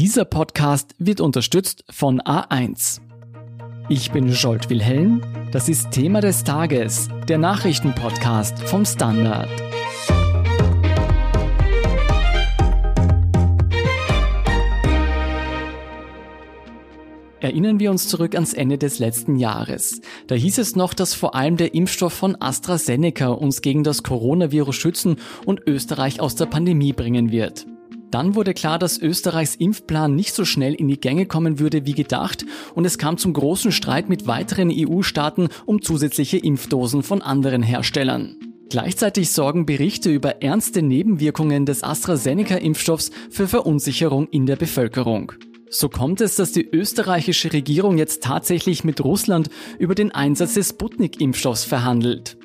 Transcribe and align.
Dieser 0.00 0.24
Podcast 0.24 0.94
wird 0.96 1.20
unterstützt 1.20 1.84
von 1.90 2.22
A1. 2.22 3.02
Ich 3.90 4.10
bin 4.10 4.30
Jolt 4.30 4.70
Wilhelm. 4.70 5.20
Das 5.52 5.68
ist 5.68 5.90
Thema 5.90 6.22
des 6.22 6.42
Tages, 6.42 7.10
der 7.28 7.36
Nachrichtenpodcast 7.36 8.60
vom 8.60 8.86
Standard. 8.86 9.50
Erinnern 17.40 17.78
wir 17.78 17.90
uns 17.90 18.08
zurück 18.08 18.34
ans 18.34 18.54
Ende 18.54 18.78
des 18.78 19.00
letzten 19.00 19.36
Jahres. 19.36 20.00
Da 20.28 20.34
hieß 20.34 20.56
es 20.56 20.76
noch, 20.76 20.94
dass 20.94 21.12
vor 21.12 21.34
allem 21.34 21.58
der 21.58 21.74
Impfstoff 21.74 22.14
von 22.14 22.40
AstraZeneca 22.40 23.28
uns 23.28 23.60
gegen 23.60 23.84
das 23.84 24.02
Coronavirus 24.02 24.76
schützen 24.76 25.16
und 25.44 25.60
Österreich 25.66 26.20
aus 26.20 26.36
der 26.36 26.46
Pandemie 26.46 26.94
bringen 26.94 27.30
wird. 27.30 27.66
Dann 28.10 28.34
wurde 28.34 28.54
klar, 28.54 28.78
dass 28.78 28.98
Österreichs 28.98 29.54
Impfplan 29.54 30.16
nicht 30.16 30.34
so 30.34 30.44
schnell 30.44 30.74
in 30.74 30.88
die 30.88 31.00
Gänge 31.00 31.26
kommen 31.26 31.58
würde 31.58 31.86
wie 31.86 31.92
gedacht 31.92 32.44
und 32.74 32.84
es 32.84 32.98
kam 32.98 33.18
zum 33.18 33.32
großen 33.32 33.70
Streit 33.70 34.08
mit 34.08 34.26
weiteren 34.26 34.70
EU-Staaten 34.72 35.48
um 35.64 35.80
zusätzliche 35.80 36.38
Impfdosen 36.38 37.02
von 37.02 37.22
anderen 37.22 37.62
Herstellern. 37.62 38.36
Gleichzeitig 38.68 39.30
sorgen 39.32 39.66
Berichte 39.66 40.10
über 40.10 40.42
ernste 40.42 40.82
Nebenwirkungen 40.82 41.66
des 41.66 41.82
AstraZeneca-Impfstoffs 41.82 43.10
für 43.30 43.48
Verunsicherung 43.48 44.28
in 44.28 44.46
der 44.46 44.56
Bevölkerung. 44.56 45.32
So 45.68 45.88
kommt 45.88 46.20
es, 46.20 46.36
dass 46.36 46.50
die 46.50 46.68
österreichische 46.68 47.52
Regierung 47.52 47.96
jetzt 47.96 48.24
tatsächlich 48.24 48.82
mit 48.82 49.04
Russland 49.04 49.50
über 49.78 49.94
den 49.94 50.12
Einsatz 50.12 50.54
des 50.54 50.70
Sputnik-Impfstoffs 50.70 51.64
verhandelt. 51.64 52.39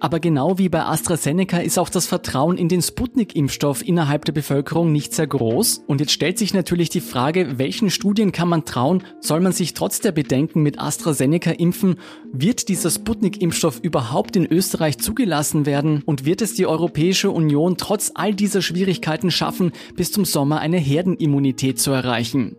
Aber 0.00 0.20
genau 0.20 0.58
wie 0.58 0.68
bei 0.68 0.84
AstraZeneca 0.84 1.58
ist 1.58 1.78
auch 1.78 1.88
das 1.88 2.06
Vertrauen 2.06 2.56
in 2.56 2.68
den 2.68 2.82
Sputnik-Impfstoff 2.82 3.86
innerhalb 3.86 4.24
der 4.24 4.32
Bevölkerung 4.32 4.92
nicht 4.92 5.12
sehr 5.12 5.26
groß. 5.26 5.82
Und 5.88 6.00
jetzt 6.00 6.12
stellt 6.12 6.38
sich 6.38 6.54
natürlich 6.54 6.88
die 6.88 7.00
Frage, 7.00 7.58
welchen 7.58 7.90
Studien 7.90 8.30
kann 8.30 8.48
man 8.48 8.64
trauen? 8.64 9.02
Soll 9.20 9.40
man 9.40 9.52
sich 9.52 9.74
trotz 9.74 10.00
der 10.00 10.12
Bedenken 10.12 10.62
mit 10.62 10.78
AstraZeneca 10.78 11.50
impfen? 11.50 11.96
Wird 12.32 12.68
dieser 12.68 12.90
Sputnik-Impfstoff 12.90 13.80
überhaupt 13.82 14.36
in 14.36 14.46
Österreich 14.46 14.98
zugelassen 14.98 15.66
werden? 15.66 16.02
Und 16.06 16.24
wird 16.24 16.42
es 16.42 16.54
die 16.54 16.66
Europäische 16.66 17.32
Union 17.32 17.76
trotz 17.76 18.12
all 18.14 18.34
dieser 18.34 18.62
Schwierigkeiten 18.62 19.32
schaffen, 19.32 19.72
bis 19.96 20.12
zum 20.12 20.24
Sommer 20.24 20.60
eine 20.60 20.78
Herdenimmunität 20.78 21.80
zu 21.80 21.90
erreichen? 21.90 22.56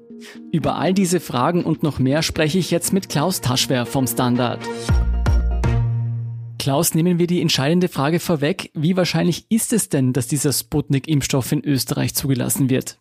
Über 0.52 0.76
all 0.76 0.94
diese 0.94 1.22
Fragen 1.22 1.64
und 1.64 1.84
noch 1.84 2.00
mehr 2.00 2.22
spreche 2.22 2.58
ich 2.58 2.70
jetzt 2.70 2.92
mit 2.92 3.08
Klaus 3.08 3.40
Taschwer 3.40 3.86
vom 3.86 4.08
Standard. 4.08 4.60
Klaus, 6.60 6.94
nehmen 6.94 7.18
wir 7.18 7.26
die 7.26 7.42
entscheidende 7.42 7.88
Frage 7.88 8.20
vorweg. 8.20 8.70
Wie 8.76 8.96
wahrscheinlich 8.98 9.46
ist 9.50 9.74
es 9.74 9.90
denn, 9.90 10.14
dass 10.14 10.28
dieser 10.28 10.54
Sputnik-Impfstoff 10.54 11.52
in 11.52 11.64
Österreich 11.64 12.14
zugelassen 12.14 12.70
wird? 12.70 12.98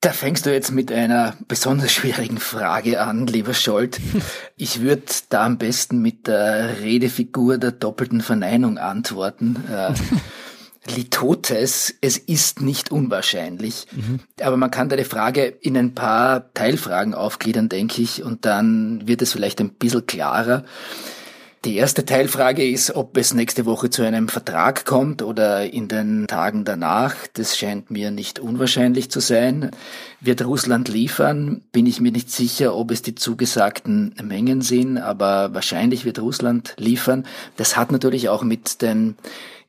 Da 0.00 0.10
fängst 0.10 0.46
du 0.46 0.52
jetzt 0.52 0.72
mit 0.72 0.90
einer 0.90 1.36
besonders 1.46 1.92
schwierigen 1.92 2.38
Frage 2.38 3.00
an, 3.00 3.28
lieber 3.28 3.54
Scholt. 3.54 4.00
Ich 4.56 4.80
würde 4.80 5.02
da 5.28 5.44
am 5.44 5.58
besten 5.58 6.02
mit 6.02 6.26
der 6.26 6.80
Redefigur 6.80 7.58
der 7.58 7.72
doppelten 7.72 8.20
Verneinung 8.20 8.78
antworten. 8.78 9.62
Äh, 9.70 9.94
Litotes, 10.96 11.94
es 12.00 12.18
ist 12.18 12.60
nicht 12.60 12.90
unwahrscheinlich. 12.90 13.86
Mhm. 13.92 14.18
Aber 14.40 14.56
man 14.56 14.72
kann 14.72 14.88
deine 14.88 15.04
Frage 15.04 15.44
in 15.44 15.76
ein 15.76 15.94
paar 15.94 16.52
Teilfragen 16.54 17.14
aufgliedern, 17.14 17.68
denke 17.68 18.02
ich, 18.02 18.24
und 18.24 18.44
dann 18.44 19.06
wird 19.06 19.22
es 19.22 19.32
vielleicht 19.32 19.60
ein 19.60 19.74
bisschen 19.74 20.06
klarer. 20.06 20.64
Die 21.64 21.76
erste 21.76 22.04
Teilfrage 22.04 22.68
ist, 22.68 22.96
ob 22.96 23.16
es 23.16 23.34
nächste 23.34 23.66
Woche 23.66 23.88
zu 23.88 24.02
einem 24.02 24.28
Vertrag 24.28 24.84
kommt 24.84 25.22
oder 25.22 25.72
in 25.72 25.86
den 25.86 26.26
Tagen 26.26 26.64
danach. 26.64 27.14
Das 27.34 27.56
scheint 27.56 27.88
mir 27.88 28.10
nicht 28.10 28.40
unwahrscheinlich 28.40 29.12
zu 29.12 29.20
sein. 29.20 29.70
Wird 30.20 30.44
Russland 30.44 30.88
liefern? 30.88 31.62
Bin 31.70 31.86
ich 31.86 32.00
mir 32.00 32.10
nicht 32.10 32.32
sicher, 32.32 32.74
ob 32.74 32.90
es 32.90 33.02
die 33.02 33.14
zugesagten 33.14 34.12
Mengen 34.24 34.60
sind, 34.60 34.98
aber 34.98 35.54
wahrscheinlich 35.54 36.04
wird 36.04 36.18
Russland 36.18 36.74
liefern. 36.78 37.26
Das 37.56 37.76
hat 37.76 37.92
natürlich 37.92 38.28
auch 38.28 38.42
mit 38.42 38.82
den 38.82 39.16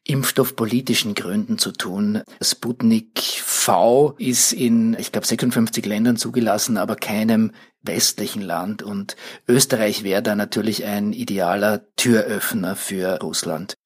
impfstoffpolitischen 0.06 1.16
Gründen 1.16 1.58
zu 1.58 1.72
tun. 1.72 2.24
Sputnik 2.42 3.20
V 3.20 4.16
ist 4.18 4.52
in, 4.52 4.96
ich 5.00 5.12
glaube, 5.12 5.28
56 5.28 5.86
Ländern 5.86 6.18
zugelassen, 6.18 6.78
aber 6.78 6.96
keinem 6.96 7.52
westlichen 7.82 8.42
Land. 8.42 8.84
Und 8.84 9.16
Österreich 9.48 10.04
wäre 10.04 10.22
da 10.22 10.36
natürlich 10.36 10.86
ein 10.86 11.14
idealer 11.14 11.84
Türöffner 11.96 12.76
für 12.76 13.20
Russland. 13.22 13.78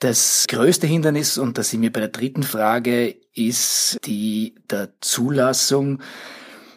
Das 0.00 0.46
größte 0.48 0.86
Hindernis, 0.86 1.38
und 1.38 1.58
da 1.58 1.62
sind 1.64 1.82
wir 1.82 1.92
bei 1.92 2.00
der 2.00 2.10
dritten 2.10 2.44
Frage, 2.44 3.16
ist 3.34 3.98
die 4.04 4.54
der 4.70 4.92
Zulassung 5.00 6.00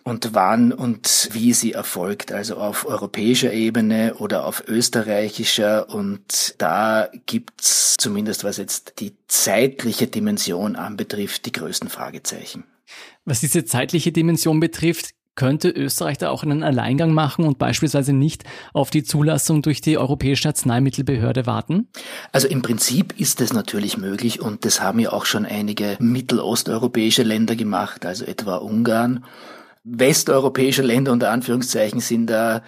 und 0.03 0.33
wann 0.33 0.71
und 0.71 1.29
wie 1.31 1.53
sie 1.53 1.73
erfolgt, 1.73 2.31
also 2.31 2.55
auf 2.57 2.85
europäischer 2.85 3.53
Ebene 3.53 4.15
oder 4.15 4.45
auf 4.45 4.63
österreichischer. 4.67 5.89
Und 5.89 6.55
da 6.57 7.09
gibt's 7.25 7.95
zumindest 7.97 8.43
was 8.43 8.57
jetzt 8.57 8.99
die 8.99 9.13
zeitliche 9.27 10.07
Dimension 10.07 10.75
anbetrifft, 10.75 11.45
die 11.45 11.51
größten 11.51 11.89
Fragezeichen. 11.89 12.63
Was 13.25 13.39
diese 13.39 13.65
zeitliche 13.65 14.11
Dimension 14.11 14.59
betrifft, 14.59 15.11
könnte 15.35 15.69
Österreich 15.69 16.17
da 16.17 16.29
auch 16.29 16.43
einen 16.43 16.61
Alleingang 16.61 17.13
machen 17.13 17.45
und 17.45 17.57
beispielsweise 17.57 18.13
nicht 18.13 18.43
auf 18.73 18.89
die 18.89 19.03
Zulassung 19.03 19.61
durch 19.61 19.81
die 19.81 19.97
Europäische 19.97 20.49
Arzneimittelbehörde 20.49 21.45
warten? 21.45 21.87
Also 22.31 22.47
im 22.47 22.61
Prinzip 22.61 23.19
ist 23.19 23.39
es 23.39 23.53
natürlich 23.53 23.97
möglich 23.97 24.41
und 24.41 24.65
das 24.65 24.81
haben 24.81 24.99
ja 24.99 25.13
auch 25.13 25.25
schon 25.25 25.45
einige 25.45 25.95
mittelosteuropäische 25.99 27.23
Länder 27.23 27.55
gemacht, 27.55 28.05
also 28.05 28.25
etwa 28.25 28.57
Ungarn 28.57 29.23
westeuropäische 29.83 30.81
Länder 30.81 31.11
unter 31.11 31.31
Anführungszeichen 31.31 31.99
sind 31.99 32.27
da 32.27 32.63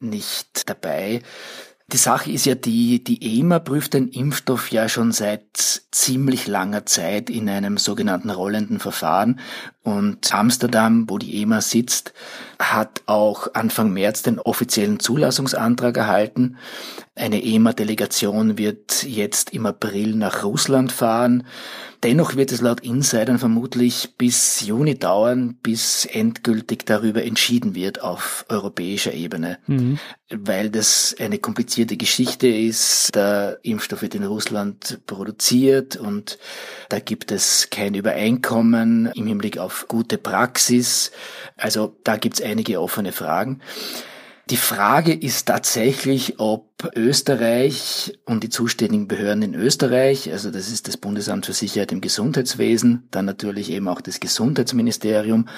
nicht 0.00 0.68
dabei. 0.68 1.22
Die 1.92 1.98
Sache 1.98 2.32
ist 2.32 2.46
ja 2.46 2.56
die, 2.56 3.02
die 3.04 3.38
EMA 3.38 3.60
prüft 3.60 3.94
den 3.94 4.08
Impfstoff 4.08 4.72
ja 4.72 4.88
schon 4.88 5.12
seit 5.12 5.46
ziemlich 5.92 6.48
langer 6.48 6.84
Zeit 6.84 7.30
in 7.30 7.48
einem 7.48 7.78
sogenannten 7.78 8.30
rollenden 8.30 8.80
Verfahren. 8.80 9.38
Und 9.86 10.34
Amsterdam, 10.34 11.04
wo 11.08 11.16
die 11.16 11.42
EMA 11.42 11.60
sitzt, 11.60 12.12
hat 12.58 13.02
auch 13.06 13.54
Anfang 13.54 13.92
März 13.92 14.22
den 14.22 14.40
offiziellen 14.40 14.98
Zulassungsantrag 14.98 15.96
erhalten. 15.96 16.56
Eine 17.14 17.44
EMA-Delegation 17.44 18.58
wird 18.58 19.04
jetzt 19.04 19.52
im 19.54 19.64
April 19.64 20.16
nach 20.16 20.42
Russland 20.42 20.90
fahren. 20.90 21.44
Dennoch 22.02 22.36
wird 22.36 22.52
es 22.52 22.60
laut 22.60 22.80
Insidern 22.80 23.38
vermutlich 23.38 24.14
bis 24.16 24.64
Juni 24.64 24.98
dauern, 24.98 25.56
bis 25.62 26.04
endgültig 26.04 26.84
darüber 26.86 27.24
entschieden 27.24 27.74
wird 27.74 28.00
auf 28.00 28.44
europäischer 28.48 29.12
Ebene, 29.12 29.58
mhm. 29.66 29.98
weil 30.30 30.70
das 30.70 31.16
eine 31.18 31.38
komplizierte 31.38 31.96
Geschichte 31.96 32.46
ist. 32.46 33.14
Der 33.16 33.58
Impfstoff 33.62 34.02
wird 34.02 34.14
in 34.14 34.24
Russland 34.24 35.00
produziert 35.06 35.96
und 35.96 36.38
da 36.90 37.00
gibt 37.00 37.32
es 37.32 37.70
kein 37.70 37.94
Übereinkommen 37.94 39.10
im 39.14 39.26
Hinblick 39.26 39.58
auf 39.58 39.75
gute 39.88 40.18
Praxis. 40.18 41.12
Also 41.56 41.96
da 42.04 42.16
gibt 42.16 42.40
es 42.40 42.44
einige 42.44 42.80
offene 42.80 43.12
Fragen. 43.12 43.60
Die 44.48 44.56
Frage 44.56 45.12
ist 45.12 45.46
tatsächlich, 45.46 46.38
ob 46.38 46.88
Österreich 46.94 48.16
und 48.26 48.44
die 48.44 48.48
zuständigen 48.48 49.08
Behörden 49.08 49.42
in 49.42 49.54
Österreich, 49.56 50.30
also 50.30 50.52
das 50.52 50.70
ist 50.70 50.86
das 50.86 50.96
Bundesamt 50.96 51.46
für 51.46 51.52
Sicherheit 51.52 51.90
im 51.90 52.00
Gesundheitswesen, 52.00 53.08
dann 53.10 53.24
natürlich 53.24 53.70
eben 53.70 53.88
auch 53.88 54.00
das 54.00 54.20
Gesundheitsministerium, 54.20 55.48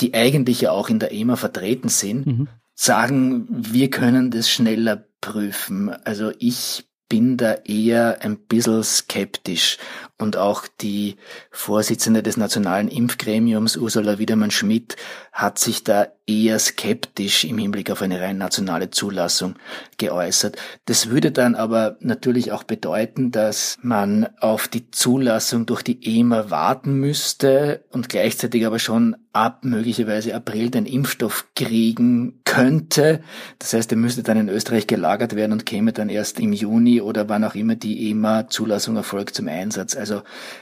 die 0.00 0.14
eigentlich 0.14 0.62
ja 0.62 0.70
auch 0.70 0.88
in 0.88 1.00
der 1.00 1.12
EMA 1.12 1.36
vertreten 1.36 1.90
sind, 1.90 2.26
mhm. 2.26 2.48
sagen, 2.74 3.46
wir 3.50 3.90
können 3.90 4.30
das 4.30 4.48
schneller 4.48 5.04
prüfen. 5.20 5.90
Also 5.90 6.32
ich 6.38 6.86
bin 7.10 7.36
da 7.36 7.52
eher 7.64 8.22
ein 8.22 8.38
bisschen 8.38 8.82
skeptisch. 8.82 9.76
Und 10.24 10.38
auch 10.38 10.66
die 10.80 11.16
Vorsitzende 11.50 12.22
des 12.22 12.38
Nationalen 12.38 12.88
Impfgremiums, 12.88 13.76
Ursula 13.76 14.18
Wiedermann-Schmidt, 14.18 14.96
hat 15.32 15.58
sich 15.58 15.84
da 15.84 16.06
eher 16.26 16.58
skeptisch 16.58 17.44
im 17.44 17.58
Hinblick 17.58 17.90
auf 17.90 18.00
eine 18.00 18.20
rein 18.20 18.38
nationale 18.38 18.88
Zulassung 18.88 19.56
geäußert. 19.98 20.56
Das 20.86 21.10
würde 21.10 21.30
dann 21.30 21.54
aber 21.54 21.96
natürlich 22.00 22.52
auch 22.52 22.62
bedeuten, 22.62 23.30
dass 23.30 23.76
man 23.82 24.28
auf 24.40 24.66
die 24.66 24.90
Zulassung 24.90 25.66
durch 25.66 25.82
die 25.82 26.18
EMA 26.18 26.50
warten 26.50 26.94
müsste 26.94 27.84
und 27.90 28.08
gleichzeitig 28.08 28.64
aber 28.64 28.78
schon 28.78 29.16
ab 29.34 29.64
möglicherweise 29.64 30.34
April 30.34 30.70
den 30.70 30.86
Impfstoff 30.86 31.46
kriegen 31.54 32.40
könnte. 32.44 33.20
Das 33.58 33.72
heißt, 33.72 33.90
er 33.90 33.98
müsste 33.98 34.22
dann 34.22 34.38
in 34.38 34.48
Österreich 34.48 34.86
gelagert 34.86 35.34
werden 35.34 35.52
und 35.52 35.66
käme 35.66 35.92
dann 35.92 36.08
erst 36.08 36.38
im 36.40 36.52
Juni 36.52 37.00
oder 37.00 37.28
wann 37.28 37.44
auch 37.44 37.56
immer 37.56 37.74
die 37.74 38.10
EMA-Zulassung 38.10 38.96
erfolgt 38.96 39.34
zum 39.34 39.48
Einsatz. 39.48 39.96
Also 39.96 40.13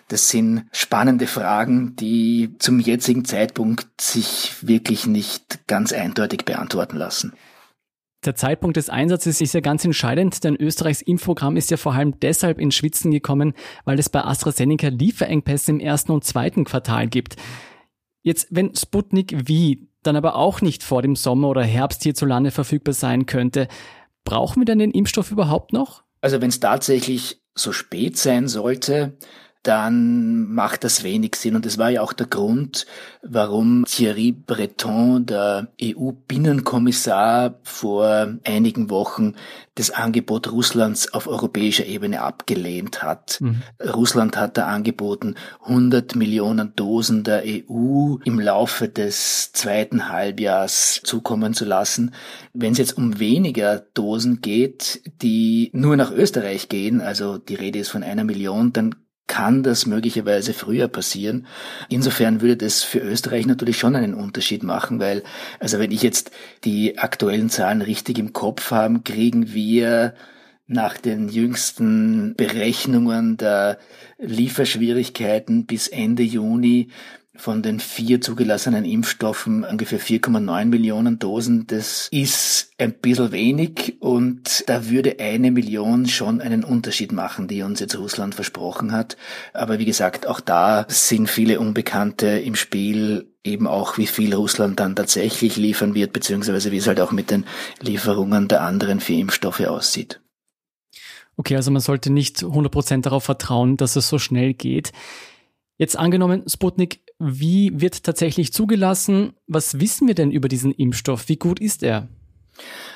das 0.08 0.28
sind 0.28 0.64
spannende 0.72 1.26
Fragen, 1.26 1.96
die 1.96 2.54
zum 2.58 2.80
jetzigen 2.80 3.24
Zeitpunkt 3.24 4.00
sich 4.00 4.54
wirklich 4.62 5.06
nicht 5.06 5.66
ganz 5.66 5.92
eindeutig 5.92 6.44
beantworten 6.44 6.96
lassen. 6.96 7.34
Der 8.24 8.36
Zeitpunkt 8.36 8.76
des 8.76 8.88
Einsatzes 8.88 9.40
ist 9.40 9.52
ja 9.52 9.60
ganz 9.60 9.84
entscheidend, 9.84 10.44
denn 10.44 10.54
Österreichs 10.54 11.02
Impfprogramm 11.02 11.56
ist 11.56 11.72
ja 11.72 11.76
vor 11.76 11.94
allem 11.94 12.20
deshalb 12.20 12.60
ins 12.60 12.76
Schwitzen 12.76 13.10
gekommen, 13.10 13.52
weil 13.84 13.98
es 13.98 14.08
bei 14.08 14.24
AstraZeneca 14.24 14.88
Lieferengpässe 14.88 15.72
im 15.72 15.80
ersten 15.80 16.12
und 16.12 16.22
zweiten 16.22 16.64
Quartal 16.64 17.08
gibt. 17.08 17.34
Jetzt, 18.22 18.46
wenn 18.50 18.76
Sputnik 18.76 19.48
wie 19.48 19.88
dann 20.04 20.14
aber 20.14 20.36
auch 20.36 20.60
nicht 20.60 20.84
vor 20.84 21.02
dem 21.02 21.16
Sommer 21.16 21.48
oder 21.48 21.64
Herbst 21.64 22.04
hierzulande 22.04 22.52
verfügbar 22.52 22.94
sein 22.94 23.26
könnte, 23.26 23.66
brauchen 24.24 24.60
wir 24.60 24.66
dann 24.66 24.78
den 24.78 24.92
Impfstoff 24.92 25.32
überhaupt 25.32 25.72
noch? 25.72 26.04
Also 26.20 26.40
wenn 26.40 26.50
es 26.50 26.60
tatsächlich 26.60 27.41
so 27.54 27.72
spät 27.72 28.16
sein 28.16 28.48
sollte, 28.48 29.16
dann 29.62 30.52
macht 30.52 30.84
das 30.84 31.04
wenig 31.04 31.36
Sinn. 31.36 31.54
Und 31.54 31.64
das 31.66 31.78
war 31.78 31.90
ja 31.90 32.02
auch 32.02 32.12
der 32.12 32.26
Grund, 32.26 32.86
warum 33.22 33.84
Thierry 33.86 34.32
Breton, 34.32 35.26
der 35.26 35.68
EU-Binnenkommissar, 35.80 37.60
vor 37.62 38.34
einigen 38.44 38.90
Wochen 38.90 39.34
das 39.76 39.90
Angebot 39.90 40.50
Russlands 40.52 41.14
auf 41.14 41.26
europäischer 41.26 41.86
Ebene 41.86 42.22
abgelehnt 42.22 43.02
hat. 43.02 43.40
Mhm. 43.40 43.62
Russland 43.82 44.36
hat 44.36 44.58
da 44.58 44.66
angeboten, 44.66 45.36
100 45.62 46.16
Millionen 46.16 46.74
Dosen 46.74 47.24
der 47.24 47.44
EU 47.46 48.16
im 48.24 48.40
Laufe 48.40 48.88
des 48.88 49.52
zweiten 49.52 50.08
Halbjahrs 50.08 51.00
zukommen 51.04 51.54
zu 51.54 51.64
lassen. 51.64 52.12
Wenn 52.52 52.72
es 52.72 52.78
jetzt 52.78 52.98
um 52.98 53.18
weniger 53.18 53.78
Dosen 53.94 54.40
geht, 54.40 55.02
die 55.22 55.70
nur 55.72 55.96
nach 55.96 56.10
Österreich 56.10 56.68
gehen, 56.68 57.00
also 57.00 57.38
die 57.38 57.54
Rede 57.54 57.78
ist 57.78 57.90
von 57.90 58.02
einer 58.02 58.24
Million, 58.24 58.72
dann 58.72 58.96
kann 59.32 59.62
das 59.62 59.86
möglicherweise 59.86 60.52
früher 60.52 60.88
passieren. 60.88 61.46
Insofern 61.88 62.42
würde 62.42 62.58
das 62.58 62.82
für 62.82 62.98
Österreich 62.98 63.46
natürlich 63.46 63.78
schon 63.78 63.96
einen 63.96 64.12
Unterschied 64.12 64.62
machen, 64.62 65.00
weil, 65.00 65.22
also 65.58 65.78
wenn 65.78 65.90
ich 65.90 66.02
jetzt 66.02 66.32
die 66.64 66.98
aktuellen 66.98 67.48
Zahlen 67.48 67.80
richtig 67.80 68.18
im 68.18 68.34
Kopf 68.34 68.70
habe, 68.72 69.00
kriegen 69.00 69.54
wir 69.54 70.12
nach 70.66 70.98
den 70.98 71.30
jüngsten 71.30 72.34
Berechnungen 72.36 73.38
der 73.38 73.78
Lieferschwierigkeiten 74.18 75.64
bis 75.64 75.88
Ende 75.88 76.24
Juni 76.24 76.90
von 77.34 77.62
den 77.62 77.80
vier 77.80 78.20
zugelassenen 78.20 78.84
Impfstoffen 78.84 79.64
ungefähr 79.64 79.98
4,9 79.98 80.66
Millionen 80.66 81.18
Dosen. 81.18 81.66
Das 81.66 82.08
ist 82.10 82.72
ein 82.76 82.92
bisschen 82.92 83.32
wenig 83.32 83.96
und 84.00 84.64
da 84.66 84.90
würde 84.90 85.16
eine 85.18 85.50
Million 85.50 86.06
schon 86.06 86.42
einen 86.42 86.62
Unterschied 86.62 87.12
machen, 87.12 87.48
die 87.48 87.62
uns 87.62 87.80
jetzt 87.80 87.98
Russland 87.98 88.34
versprochen 88.34 88.92
hat. 88.92 89.16
Aber 89.54 89.78
wie 89.78 89.86
gesagt, 89.86 90.26
auch 90.26 90.40
da 90.40 90.84
sind 90.88 91.28
viele 91.28 91.58
Unbekannte 91.58 92.26
im 92.26 92.54
Spiel, 92.54 93.32
eben 93.44 93.66
auch 93.66 93.96
wie 93.96 94.06
viel 94.06 94.34
Russland 94.34 94.78
dann 94.78 94.94
tatsächlich 94.94 95.56
liefern 95.56 95.94
wird, 95.94 96.12
beziehungsweise 96.12 96.70
wie 96.70 96.76
es 96.76 96.86
halt 96.86 97.00
auch 97.00 97.12
mit 97.12 97.30
den 97.30 97.46
Lieferungen 97.80 98.48
der 98.48 98.60
anderen 98.60 99.00
vier 99.00 99.18
Impfstoffe 99.18 99.60
aussieht. 99.60 100.20
Okay, 101.38 101.56
also 101.56 101.70
man 101.70 101.80
sollte 101.80 102.10
nicht 102.10 102.40
100% 102.42 103.00
darauf 103.00 103.24
vertrauen, 103.24 103.78
dass 103.78 103.96
es 103.96 104.08
so 104.08 104.18
schnell 104.18 104.52
geht. 104.52 104.92
Jetzt 105.78 105.98
angenommen, 105.98 106.44
Sputnik 106.48 107.00
wie 107.24 107.70
wird 107.80 108.02
tatsächlich 108.02 108.52
zugelassen? 108.52 109.34
Was 109.46 109.78
wissen 109.78 110.08
wir 110.08 110.14
denn 110.14 110.32
über 110.32 110.48
diesen 110.48 110.72
Impfstoff? 110.72 111.28
Wie 111.28 111.36
gut 111.36 111.60
ist 111.60 111.82
er? 111.82 112.08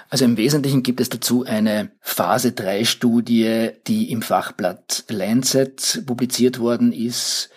Also 0.08 0.24
im 0.24 0.36
Wesentlichen 0.36 0.82
gibt 0.82 1.00
es 1.00 1.08
dazu 1.08 1.44
eine 1.44 1.90
Phase 2.00 2.52
3 2.52 2.84
Studie, 2.84 3.70
die 3.86 4.10
im 4.10 4.22
Fachblatt 4.22 5.04
Lancet 5.08 6.02
publiziert 6.06 6.58
worden 6.58 6.92
ist. 6.92 7.50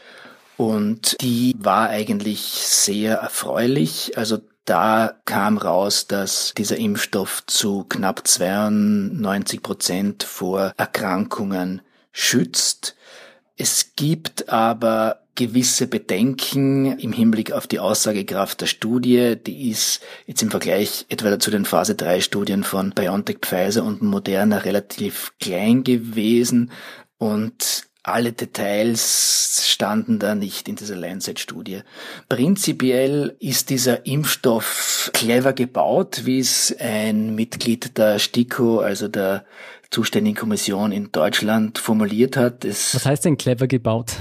Und 0.58 1.18
die 1.22 1.56
war 1.58 1.90
eigentlich 1.90 2.42
sehr 2.42 3.16
erfreulich. 3.16 4.18
Also 4.18 4.40
da 4.66 5.16
kam 5.26 5.58
raus, 5.58 6.06
dass 6.08 6.54
dieser 6.56 6.78
Impfstoff 6.78 7.44
zu 7.48 7.86
knapp 7.86 8.28
92 8.28 9.64
Prozent 9.64 10.24
vor 10.24 10.74
Erkrankungen 10.78 11.82
schützt. 12.12 12.96
Es 13.62 13.92
gibt 13.98 14.48
aber 14.48 15.20
gewisse 15.36 15.88
Bedenken 15.88 16.98
im 16.98 17.12
Hinblick 17.12 17.52
auf 17.52 17.68
die 17.68 17.80
Aussagekraft 17.80 18.62
der 18.62 18.68
Studie. 18.68 19.36
Die 19.36 19.70
ist 19.70 20.00
jetzt 20.26 20.42
im 20.42 20.50
Vergleich 20.50 21.06
etwa 21.10 21.38
zu 21.40 21.52
den 21.52 21.66
Phase 21.66 21.96
3 21.96 22.22
Studien 22.22 22.64
von 22.64 22.92
BioNTech, 22.92 23.40
Pfizer 23.42 23.84
und 23.84 24.02
Moderna 24.02 24.60
relativ 24.60 25.34
klein 25.42 25.84
gewesen 25.84 26.72
und 27.18 27.89
alle 28.12 28.34
Details 28.34 29.66
standen 29.68 30.20
da 30.20 30.36
nicht 30.36 30.68
in 30.68 30.76
dieser 30.76 30.96
Lancet-Studie. 30.96 31.82
Prinzipiell 32.28 33.36
ist 33.40 33.70
dieser 33.70 34.06
Impfstoff 34.06 35.10
clever 35.14 35.54
gebaut, 35.54 36.22
wie 36.26 36.40
es 36.40 36.76
ein 36.80 37.36
Mitglied 37.36 37.98
der 37.98 38.20
STIKO, 38.20 38.80
also 38.80 39.08
der 39.08 39.46
zuständigen 39.92 40.38
Kommission 40.38 40.92
in 40.92 41.12
Deutschland 41.12 41.80
formuliert 41.80 42.38
hat. 42.38 42.64
Es 42.64 42.94
Was 42.94 43.06
heißt 43.06 43.26
denn 43.26 43.38
clever 43.38 43.68
gebaut? 43.68 44.14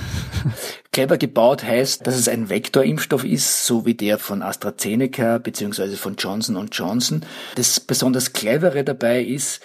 clever 0.93 1.19
gebaut 1.19 1.63
heißt, 1.63 2.07
dass 2.07 2.17
es 2.17 2.27
ein 2.27 2.49
Vektorimpfstoff 2.49 3.25
ist, 3.25 3.67
so 3.67 3.85
wie 3.85 3.95
der 3.95 4.19
von 4.19 4.43
AstraZeneca 4.43 5.39
beziehungsweise 5.39 5.97
von 5.97 6.17
Johnson 6.17 6.69
Johnson. 6.73 7.25
Das 7.57 7.81
besonders 7.81 8.33
clevere 8.33 8.83
dabei 8.83 9.23
ist, 9.23 9.61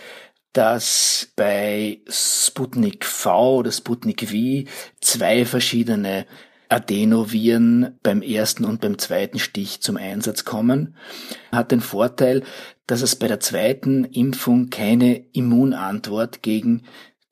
dass 0.53 1.31
bei 1.35 1.99
Sputnik 2.07 3.05
V 3.05 3.57
oder 3.57 3.71
Sputnik 3.71 4.29
V 4.29 4.69
zwei 5.01 5.45
verschiedene 5.45 6.25
Adenoviren 6.69 7.99
beim 8.01 8.21
ersten 8.21 8.65
und 8.65 8.81
beim 8.81 8.97
zweiten 8.97 9.39
Stich 9.39 9.81
zum 9.81 9.97
Einsatz 9.97 10.45
kommen. 10.45 10.95
Hat 11.51 11.71
den 11.71 11.81
Vorteil, 11.81 12.43
dass 12.87 13.01
es 13.01 13.15
bei 13.15 13.27
der 13.27 13.39
zweiten 13.39 14.05
Impfung 14.05 14.69
keine 14.69 15.17
Immunantwort 15.33 16.41
gegen 16.41 16.83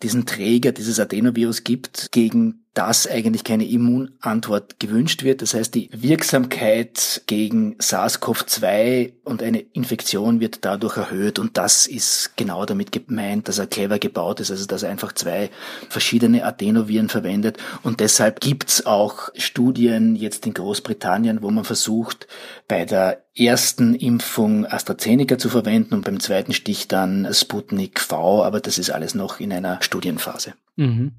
diesen 0.04 0.26
Träger 0.26 0.72
dieses 0.72 1.00
Adenovirus 1.00 1.64
gibt, 1.64 2.12
gegen 2.12 2.66
das 2.74 3.06
eigentlich 3.06 3.44
keine 3.44 3.68
Immunantwort 3.68 4.80
gewünscht 4.80 5.24
wird. 5.24 5.42
Das 5.42 5.54
heißt, 5.54 5.76
die 5.76 5.90
Wirksamkeit 5.92 7.22
gegen 7.28 7.76
SARS-CoV-2 7.80 9.14
und 9.26 9.44
eine 9.44 9.60
Infektion 9.60 10.40
wird 10.40 10.64
dadurch 10.64 10.96
erhöht 10.96 11.38
und 11.38 11.58
das 11.58 11.86
ist 11.86 12.38
genau 12.38 12.66
damit 12.66 12.94
gemeint, 12.94 13.50
dass 13.50 13.58
er 13.58 13.68
clever 13.68 14.00
gebaut 14.00 14.40
ist, 14.40 14.52
also 14.52 14.66
dass 14.66 14.84
er 14.84 14.90
einfach 14.90 15.12
zwei 15.12 15.50
verschiedene 15.90 16.46
Adenoviren 16.46 17.10
verwendet 17.10 17.58
und 17.84 18.00
deshalb 18.00 18.40
gibt's 18.40 18.86
auch 18.86 19.30
Studien 19.36 20.16
jetzt 20.16 20.46
in 20.46 20.54
Großbritannien, 20.54 21.42
wo 21.42 21.52
man 21.52 21.66
versucht, 21.66 22.28
bei 22.70 22.86
der 22.86 23.26
ersten 23.36 23.96
Impfung 23.96 24.66
AstraZeneca 24.66 25.38
zu 25.38 25.50
verwenden 25.50 25.94
und 25.94 26.06
beim 26.06 26.22
zweiten 26.22 26.54
Stich 26.54 26.88
dann 26.88 27.28
Sputnik 27.34 28.00
V, 28.00 28.46
aber 28.46 28.62
das 28.62 28.78
ist 28.78 28.92
alles 28.92 29.14
noch 29.14 29.42
in 29.42 29.52
einer 29.52 29.82
Studienphase. 29.82 30.54
Mhm. 30.78 31.14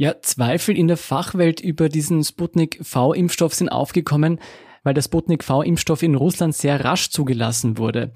Ja, 0.00 0.14
Zweifel 0.22 0.78
in 0.78 0.86
der 0.86 0.96
Fachwelt 0.96 1.60
über 1.60 1.88
diesen 1.88 2.22
Sputnik 2.22 2.78
V-Impfstoff 2.82 3.52
sind 3.52 3.68
aufgekommen, 3.68 4.38
weil 4.84 4.94
der 4.94 5.02
Sputnik 5.02 5.42
V-Impfstoff 5.42 6.04
in 6.04 6.14
Russland 6.14 6.54
sehr 6.54 6.84
rasch 6.84 7.10
zugelassen 7.10 7.78
wurde. 7.78 8.12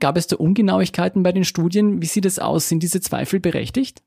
Gab 0.00 0.16
es 0.16 0.26
da 0.26 0.34
Ungenauigkeiten 0.34 1.22
bei 1.22 1.30
den 1.30 1.44
Studien? 1.44 2.02
Wie 2.02 2.06
sieht 2.06 2.26
es 2.26 2.40
aus? 2.40 2.68
Sind 2.68 2.82
diese 2.82 3.00
Zweifel 3.00 3.38
berechtigt? 3.38 4.02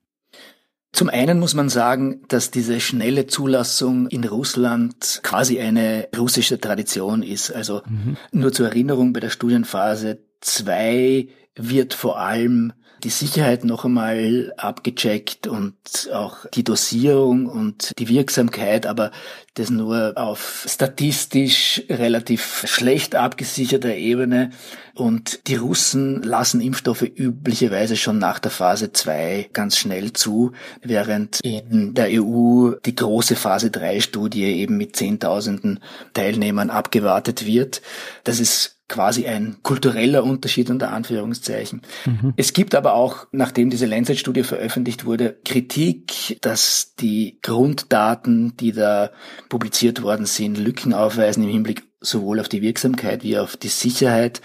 Zum 0.91 1.07
einen 1.09 1.39
muss 1.39 1.53
man 1.53 1.69
sagen, 1.69 2.21
dass 2.27 2.51
diese 2.51 2.81
schnelle 2.81 3.27
Zulassung 3.27 4.07
in 4.07 4.25
Russland 4.25 5.21
quasi 5.23 5.61
eine 5.61 6.09
russische 6.17 6.59
Tradition 6.59 7.23
ist. 7.23 7.49
Also 7.49 7.81
mhm. 7.87 8.17
nur 8.33 8.51
zur 8.51 8.67
Erinnerung, 8.67 9.13
bei 9.13 9.21
der 9.21 9.29
Studienphase 9.29 10.19
2 10.41 11.29
wird 11.55 11.93
vor 11.93 12.19
allem 12.19 12.73
die 13.05 13.11
Sicherheit 13.11 13.63
noch 13.63 13.85
einmal 13.85 14.51
abgecheckt 14.57 15.45
und 15.45 15.75
auch 16.11 16.47
die 16.47 16.63
Dosierung 16.63 17.45
und 17.45 17.91
die 17.99 18.09
Wirksamkeit, 18.09 18.87
aber 18.87 19.11
das 19.53 19.69
nur 19.69 20.13
auf 20.15 20.65
statistisch 20.67 21.83
relativ 21.87 22.63
schlecht 22.67 23.13
abgesicherter 23.15 23.93
Ebene. 23.95 24.49
Und 24.95 25.47
die 25.47 25.55
Russen 25.55 26.23
lassen 26.23 26.61
Impfstoffe 26.61 27.03
üblicherweise 27.03 27.95
schon 27.95 28.17
nach 28.17 28.39
der 28.39 28.51
Phase 28.51 28.91
2 28.91 29.51
ganz 29.53 29.77
schnell 29.77 30.13
zu, 30.13 30.53
während 30.81 31.39
in 31.43 31.93
der 31.93 32.07
EU 32.09 32.71
die 32.85 32.95
große 32.95 33.35
Phase 33.35 33.69
3 33.69 34.01
Studie 34.01 34.45
eben 34.45 34.77
mit 34.77 34.95
Zehntausenden 34.95 35.79
Teilnehmern 36.13 36.71
abgewartet 36.71 37.45
wird. 37.45 37.83
Das 38.23 38.39
ist 38.39 38.74
quasi 38.87 39.25
ein 39.25 39.57
kultureller 39.63 40.23
Unterschied 40.23 40.69
unter 40.69 40.91
Anführungszeichen. 40.91 41.81
Mhm. 42.05 42.33
Es 42.37 42.53
gibt 42.53 42.75
aber 42.75 42.93
auch, 42.93 43.25
nachdem 43.31 43.69
diese 43.69 43.87
Lancet-Studie 43.87 44.43
veröffentlicht 44.43 45.05
wurde, 45.05 45.37
Kritik, 45.43 46.37
dass 46.41 46.93
die 46.99 47.39
Grunddaten, 47.41 48.55
die 48.57 48.73
da 48.73 49.09
publiziert 49.49 50.03
worden 50.03 50.27
sind, 50.27 50.57
Lücken 50.57 50.93
aufweisen 50.93 51.43
im 51.43 51.49
Hinblick 51.49 51.84
sowohl 52.01 52.39
auf 52.39 52.49
die 52.49 52.61
Wirksamkeit 52.61 53.23
wie 53.23 53.37
auf 53.37 53.57
die 53.57 53.67
Sicherheit. 53.69 54.41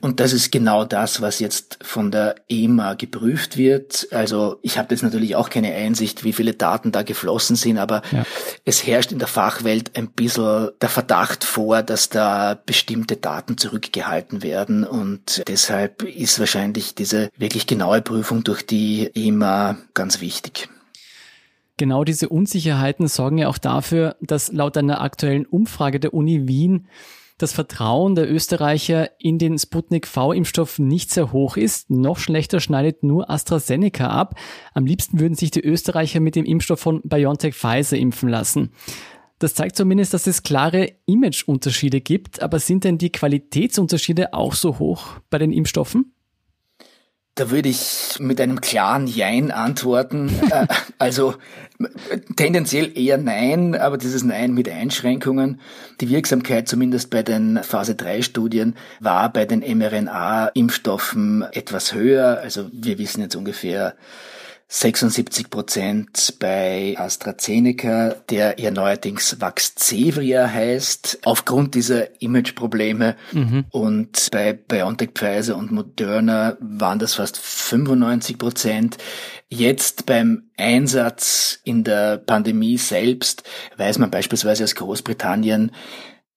Und 0.00 0.20
das 0.20 0.32
ist 0.32 0.52
genau 0.52 0.84
das, 0.84 1.20
was 1.20 1.38
jetzt 1.38 1.78
von 1.82 2.10
der 2.10 2.36
EMA 2.48 2.94
geprüft 2.94 3.56
wird. 3.56 4.08
Also 4.10 4.58
ich 4.62 4.78
habe 4.78 4.94
jetzt 4.94 5.02
natürlich 5.02 5.36
auch 5.36 5.50
keine 5.50 5.74
Einsicht, 5.74 6.24
wie 6.24 6.32
viele 6.32 6.54
Daten 6.54 6.92
da 6.92 7.02
geflossen 7.02 7.56
sind, 7.56 7.78
aber 7.78 8.02
ja. 8.12 8.24
es 8.64 8.86
herrscht 8.86 9.12
in 9.12 9.18
der 9.18 9.28
Fachwelt 9.28 9.96
ein 9.96 10.08
bisschen 10.08 10.70
der 10.80 10.88
Verdacht 10.88 11.44
vor, 11.44 11.82
dass 11.82 12.08
da 12.08 12.54
bestimmte 12.66 13.16
Daten 13.16 13.56
zurückgehalten 13.56 14.42
werden. 14.42 14.84
Und 14.84 15.42
deshalb 15.48 16.02
ist 16.02 16.38
wahrscheinlich 16.38 16.94
diese 16.94 17.30
wirklich 17.36 17.66
genaue 17.66 18.02
Prüfung 18.02 18.44
durch 18.44 18.64
die 18.66 19.10
EMA 19.14 19.78
ganz 19.94 20.20
wichtig. 20.20 20.68
Genau 21.76 22.04
diese 22.04 22.28
Unsicherheiten 22.28 23.08
sorgen 23.08 23.38
ja 23.38 23.48
auch 23.48 23.58
dafür, 23.58 24.16
dass 24.20 24.52
laut 24.52 24.76
einer 24.76 25.00
aktuellen 25.00 25.44
Umfrage 25.44 25.98
der 25.98 26.14
Uni 26.14 26.46
Wien 26.46 26.86
das 27.36 27.52
Vertrauen 27.52 28.14
der 28.14 28.30
Österreicher 28.30 29.10
in 29.18 29.38
den 29.38 29.58
Sputnik 29.58 30.06
V-Impfstoff 30.06 30.78
nicht 30.78 31.10
sehr 31.10 31.32
hoch 31.32 31.56
ist. 31.56 31.90
Noch 31.90 32.18
schlechter 32.18 32.60
schneidet 32.60 33.02
nur 33.02 33.28
AstraZeneca 33.28 34.06
ab. 34.06 34.38
Am 34.72 34.86
liebsten 34.86 35.18
würden 35.18 35.34
sich 35.34 35.50
die 35.50 35.64
Österreicher 35.64 36.20
mit 36.20 36.36
dem 36.36 36.44
Impfstoff 36.44 36.78
von 36.78 37.02
BioNTech 37.02 37.54
Pfizer 37.54 37.96
impfen 37.96 38.28
lassen. 38.28 38.70
Das 39.40 39.54
zeigt 39.54 39.74
zumindest, 39.74 40.14
dass 40.14 40.28
es 40.28 40.44
klare 40.44 40.92
Imageunterschiede 41.06 42.00
gibt, 42.00 42.40
aber 42.40 42.60
sind 42.60 42.84
denn 42.84 42.98
die 42.98 43.10
Qualitätsunterschiede 43.10 44.32
auch 44.32 44.54
so 44.54 44.78
hoch 44.78 45.18
bei 45.28 45.38
den 45.38 45.52
Impfstoffen? 45.52 46.13
Da 47.36 47.50
würde 47.50 47.68
ich 47.68 48.16
mit 48.20 48.40
einem 48.40 48.60
klaren 48.60 49.06
Jein 49.06 49.50
antworten. 49.50 50.30
Äh, 50.50 50.66
also 50.98 51.34
tendenziell 52.36 52.96
eher 52.96 53.18
Nein, 53.18 53.74
aber 53.74 53.98
dieses 53.98 54.22
Nein 54.22 54.54
mit 54.54 54.68
Einschränkungen. 54.68 55.60
Die 56.00 56.08
Wirksamkeit 56.08 56.68
zumindest 56.68 57.10
bei 57.10 57.24
den 57.24 57.62
Phase 57.64 57.96
3 57.96 58.22
Studien 58.22 58.76
war 59.00 59.32
bei 59.32 59.44
den 59.44 59.60
mRNA-Impfstoffen 59.60 61.42
etwas 61.52 61.92
höher. 61.92 62.38
Also 62.40 62.68
wir 62.72 62.98
wissen 62.98 63.22
jetzt 63.22 63.34
ungefähr 63.34 63.96
76 64.74 65.50
Prozent 65.50 66.34
bei 66.40 66.96
AstraZeneca, 66.98 68.16
der 68.28 68.58
ja 68.58 68.72
neuerdings 68.72 69.40
Vaxzevria 69.40 70.48
heißt, 70.48 71.20
aufgrund 71.22 71.76
dieser 71.76 72.20
Imageprobleme. 72.20 73.14
Mhm. 73.30 73.66
Und 73.70 74.28
bei 74.32 74.52
BioNTech 74.52 75.10
Pfizer 75.14 75.56
und 75.56 75.70
Moderna 75.70 76.56
waren 76.58 76.98
das 76.98 77.14
fast 77.14 77.38
95 77.38 78.36
Prozent. 78.36 78.98
Jetzt 79.48 80.06
beim 80.06 80.50
Einsatz 80.56 81.60
in 81.62 81.84
der 81.84 82.16
Pandemie 82.16 82.76
selbst 82.76 83.44
weiß 83.76 83.98
man 83.98 84.10
beispielsweise 84.10 84.64
aus 84.64 84.74
Großbritannien, 84.74 85.70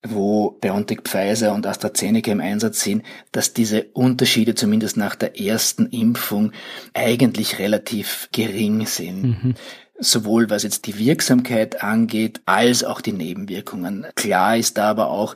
wo 0.06 0.52
BioNTech 0.60 1.00
Pfizer 1.02 1.52
und 1.52 1.66
AstraZeneca 1.66 2.30
im 2.30 2.40
Einsatz 2.40 2.80
sind, 2.82 3.02
dass 3.32 3.52
diese 3.52 3.84
Unterschiede 3.94 4.54
zumindest 4.54 4.96
nach 4.96 5.16
der 5.16 5.40
ersten 5.40 5.86
Impfung 5.86 6.52
eigentlich 6.94 7.58
relativ 7.58 8.28
gering 8.32 8.86
sind. 8.86 9.22
Mhm. 9.22 9.54
Sowohl 10.00 10.48
was 10.48 10.62
jetzt 10.62 10.86
die 10.86 10.96
Wirksamkeit 10.96 11.82
angeht, 11.82 12.40
als 12.46 12.84
auch 12.84 13.00
die 13.00 13.12
Nebenwirkungen. 13.12 14.06
Klar 14.14 14.56
ist 14.56 14.78
da 14.78 14.90
aber 14.90 15.10
auch, 15.10 15.34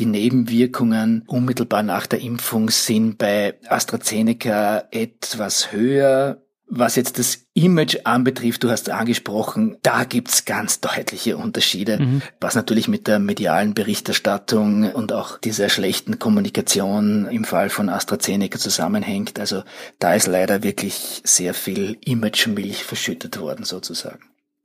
die 0.00 0.06
Nebenwirkungen 0.06 1.22
unmittelbar 1.28 1.84
nach 1.84 2.08
der 2.08 2.20
Impfung 2.20 2.70
sind 2.70 3.18
bei 3.18 3.60
AstraZeneca 3.68 4.88
etwas 4.90 5.70
höher 5.70 6.42
was 6.70 6.94
jetzt 6.94 7.18
das 7.18 7.46
Image 7.52 7.98
anbetrifft, 8.04 8.62
du 8.62 8.70
hast 8.70 8.90
angesprochen, 8.90 9.76
da 9.82 10.04
gibt's 10.04 10.44
ganz 10.44 10.80
deutliche 10.80 11.36
Unterschiede, 11.36 11.98
mhm. 11.98 12.22
was 12.40 12.54
natürlich 12.54 12.86
mit 12.86 13.08
der 13.08 13.18
medialen 13.18 13.74
Berichterstattung 13.74 14.92
und 14.92 15.12
auch 15.12 15.36
dieser 15.38 15.68
schlechten 15.68 16.18
Kommunikation 16.20 17.26
im 17.26 17.44
Fall 17.44 17.68
von 17.68 17.88
AstraZeneca 17.88 18.58
zusammenhängt. 18.58 19.40
Also 19.40 19.64
da 19.98 20.14
ist 20.14 20.28
leider 20.28 20.62
wirklich 20.62 21.20
sehr 21.24 21.54
viel 21.54 21.98
Image-Milch 22.04 22.84
verschüttet 22.84 23.40
worden 23.40 23.64
sozusagen. 23.64 24.20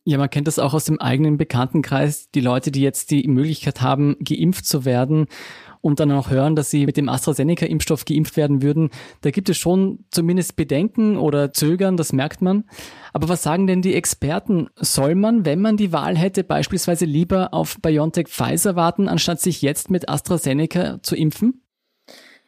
Ja, 0.08 0.20
man 0.20 0.30
kennt 0.30 0.48
das 0.48 0.60
auch 0.60 0.76
aus 0.76 0.86
dem 0.86 1.02
eigenen 1.02 1.38
Bekanntenkreis. 1.38 2.30
Die 2.30 2.42
Leute, 2.42 2.70
die 2.70 2.82
jetzt 2.82 3.10
die 3.10 3.28
Möglichkeit 3.28 3.82
haben, 3.82 4.16
geimpft 4.24 4.68
zu 4.68 4.86
werden, 4.86 5.26
und 5.86 6.00
dann 6.00 6.12
auch 6.12 6.32
hören, 6.32 6.56
dass 6.56 6.72
sie 6.72 6.88
mit 6.88 6.98
dem 6.98 7.10
AstraZeneca-Impfstoff 7.10 8.06
geimpft 8.06 8.38
werden 8.38 8.63
würden, 8.63 8.89
da 9.22 9.30
gibt 9.30 9.50
es 9.50 9.58
schon 9.58 10.00
zumindest 10.10 10.56
Bedenken 10.56 11.15
oder 11.15 11.54
Zögern, 11.54 11.96
das 11.96 12.12
merkt 12.12 12.42
man. 12.42 12.63
Aber 13.13 13.30
was 13.30 13.44
sagen 13.44 13.68
denn 13.68 13.84
die 13.84 13.94
Experten? 13.94 14.68
Soll 14.77 15.13
man, 15.13 15.46
wenn 15.46 15.62
man 15.62 15.77
die 15.77 15.94
Wahl 15.94 16.18
hätte, 16.18 16.44
beispielsweise 16.44 17.06
lieber 17.06 17.54
auf 17.54 17.77
BioNTech 17.84 18.30
Pfizer 18.30 18.75
warten, 18.75 19.08
anstatt 19.08 19.39
sich 19.39 19.62
jetzt 19.62 19.92
mit 19.92 20.10
AstraZeneca 20.10 21.04
zu 21.04 21.15
impfen? 21.15 21.65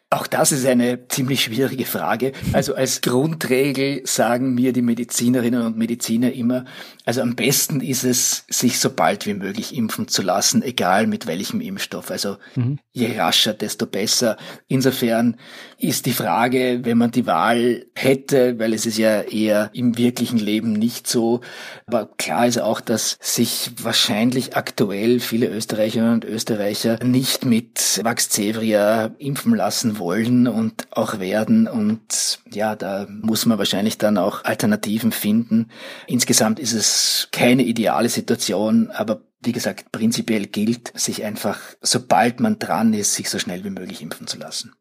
Auch 0.09 0.25
das 0.25 0.53
ist 0.53 0.65
eine 0.65 1.09
ziemlich 1.09 1.43
schwierige 1.43 1.83
Frage. 1.83 2.31
Also 2.53 2.75
als 2.75 3.01
Grundregel 3.01 4.03
sagen 4.05 4.53
mir 4.53 4.71
die 4.71 4.81
Medizinerinnen 4.81 5.63
und 5.63 5.77
Mediziner 5.77 6.31
immer, 6.31 6.63
also 7.03 7.19
am 7.21 7.35
besten 7.35 7.81
ist 7.81 8.05
es, 8.05 8.45
sich 8.49 8.79
so 8.79 8.89
bald 8.89 9.25
wie 9.25 9.33
möglich 9.33 9.75
impfen 9.75 10.07
zu 10.07 10.21
lassen, 10.21 10.61
egal 10.61 11.07
mit 11.07 11.27
welchem 11.27 11.59
Impfstoff. 11.59 12.09
Also 12.09 12.37
mhm. 12.55 12.79
je 12.93 13.17
rascher, 13.19 13.53
desto 13.53 13.85
besser. 13.85 14.37
Insofern 14.69 15.35
ist 15.77 16.05
die 16.05 16.13
Frage, 16.13 16.79
wenn 16.83 16.97
man 16.97 17.11
die 17.11 17.27
Wahl 17.27 17.85
hätte, 17.93 18.57
weil 18.59 18.73
es 18.73 18.85
ist 18.85 18.97
ja 18.97 19.21
eher 19.23 19.71
im 19.73 19.97
wirklichen 19.97 20.39
Leben 20.39 20.71
nicht 20.71 21.07
so, 21.07 21.41
aber 21.85 22.09
klar 22.17 22.47
ist 22.47 22.61
auch, 22.61 22.79
dass 22.79 23.17
sich 23.19 23.71
wahrscheinlich 23.81 24.55
aktuell 24.55 25.19
viele 25.19 25.47
Österreicherinnen 25.47 26.13
und 26.13 26.25
Österreicher 26.25 26.97
nicht 27.03 27.43
mit 27.43 27.99
Vaxzevria 28.03 29.11
impfen 29.17 29.53
lassen 29.53 29.96
wollen 29.99 30.47
und 30.47 30.87
auch 30.91 31.19
werden. 31.19 31.67
Und 31.67 32.39
ja, 32.51 32.75
da 32.75 33.07
muss 33.09 33.45
man 33.45 33.57
wahrscheinlich 33.57 33.97
dann 33.97 34.17
auch 34.17 34.43
Alternativen 34.43 35.11
finden. 35.11 35.69
Insgesamt 36.07 36.59
ist 36.59 36.73
es 36.73 37.29
keine 37.31 37.63
ideale 37.63 38.09
Situation, 38.09 38.89
aber 38.91 39.21
wie 39.41 39.51
gesagt, 39.51 39.91
prinzipiell 39.91 40.47
gilt, 40.47 40.97
sich 40.97 41.23
einfach, 41.23 41.59
sobald 41.81 42.39
man 42.39 42.59
dran 42.59 42.93
ist, 42.93 43.13
sich 43.13 43.29
so 43.29 43.39
schnell 43.39 43.63
wie 43.63 43.69
möglich 43.69 44.01
impfen 44.01 44.27
zu 44.27 44.37
lassen. 44.37 44.73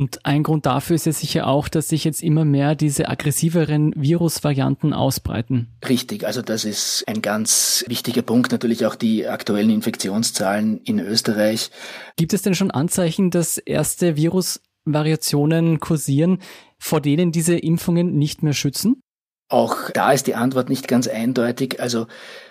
Und 0.00 0.24
ein 0.24 0.44
Grund 0.44 0.64
dafür 0.64 0.96
ist 0.96 1.04
ja 1.04 1.12
sicher 1.12 1.46
auch, 1.46 1.68
dass 1.68 1.88
sich 1.88 2.04
jetzt 2.04 2.22
immer 2.22 2.46
mehr 2.46 2.74
diese 2.74 3.10
aggressiveren 3.10 3.92
Virusvarianten 3.94 4.94
ausbreiten. 4.94 5.68
Richtig, 5.86 6.24
also 6.24 6.40
das 6.40 6.64
ist 6.64 7.04
ein 7.06 7.20
ganz 7.20 7.84
wichtiger 7.86 8.22
Punkt. 8.22 8.50
Natürlich 8.50 8.86
auch 8.86 8.94
die 8.94 9.28
aktuellen 9.28 9.68
Infektionszahlen 9.68 10.80
in 10.84 11.00
Österreich. 11.00 11.70
Gibt 12.16 12.32
es 12.32 12.40
denn 12.40 12.54
schon 12.54 12.70
Anzeichen, 12.70 13.30
dass 13.30 13.58
erste 13.58 14.16
Virusvariationen 14.16 15.80
kursieren, 15.80 16.38
vor 16.78 17.02
denen 17.02 17.30
diese 17.30 17.58
Impfungen 17.58 18.16
nicht 18.16 18.42
mehr 18.42 18.54
schützen? 18.54 19.02
Auch 19.50 19.90
da 19.90 20.12
ist 20.12 20.26
die 20.26 20.34
Antwort 20.34 20.70
nicht 20.70 20.88
ganz 20.88 21.08
eindeutig. 21.08 21.78
Also 21.78 22.06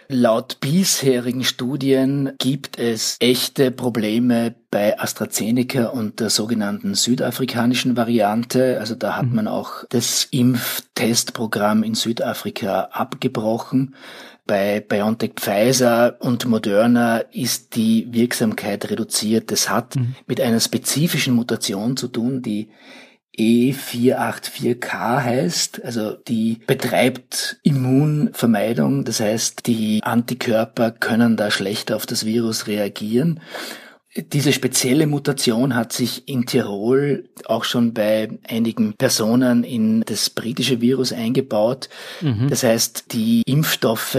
laut 0.10 0.60
bisherigen 0.60 1.44
Studien 1.44 2.34
gibt 2.40 2.80
es 2.80 3.16
echte 3.20 3.70
Probleme 3.70 4.56
bei 4.72 5.00
AstraZeneca 5.00 5.86
und 5.88 6.20
der 6.20 6.32
sogenannten 6.32 6.96
südafrikanischen 6.96 7.96
Variante. 7.96 8.80
Also 8.80 8.96
da 8.96 9.16
hat 9.18 9.28
mhm. 9.28 9.36
man 9.36 9.48
auch 9.48 9.86
das 9.90 10.28
Impftestprogramm 10.32 11.84
in 11.84 11.94
Südafrika 11.94 12.90
abgebrochen. 12.92 13.96
Bei 14.48 14.80
BioNTech 14.80 15.34
Pfizer 15.36 16.18
und 16.20 16.48
Moderna 16.48 17.20
ist 17.20 17.76
die 17.76 18.08
Wirksamkeit 18.12 18.90
reduziert. 18.90 19.52
Das 19.52 19.70
hat 19.70 19.96
mhm. 19.96 20.16
mit 20.26 20.42
einer 20.42 20.60
spezifischen 20.60 21.36
Mutation 21.36 21.96
zu 21.96 22.08
tun, 22.08 22.42
die 22.42 22.70
E484K 23.38 25.24
heißt, 25.24 25.84
also 25.84 26.14
die 26.14 26.60
betreibt 26.66 27.60
Immunvermeidung, 27.64 29.06
das 29.06 29.20
heißt, 29.20 29.66
die 29.68 30.02
Antikörper 30.04 30.92
können 30.92 31.38
da 31.38 31.52
schlechter 31.52 31.96
auf 31.96 32.06
das 32.06 32.26
Virus 32.26 32.68
reagieren. 32.68 33.40
Diese 34.34 34.52
spezielle 34.52 35.06
Mutation 35.06 35.76
hat 35.76 35.94
sich 35.94 36.28
in 36.28 36.48
Tirol 36.48 37.30
auch 37.46 37.64
schon 37.64 37.94
bei 37.94 38.40
einigen 38.48 38.94
Personen 38.94 39.64
in 39.64 40.02
das 40.02 40.32
britische 40.32 40.82
Virus 40.82 41.14
eingebaut. 41.14 41.90
Mhm. 42.22 42.48
Das 42.50 42.64
heißt, 42.64 43.14
die 43.14 43.44
Impfstoffe 43.46 44.18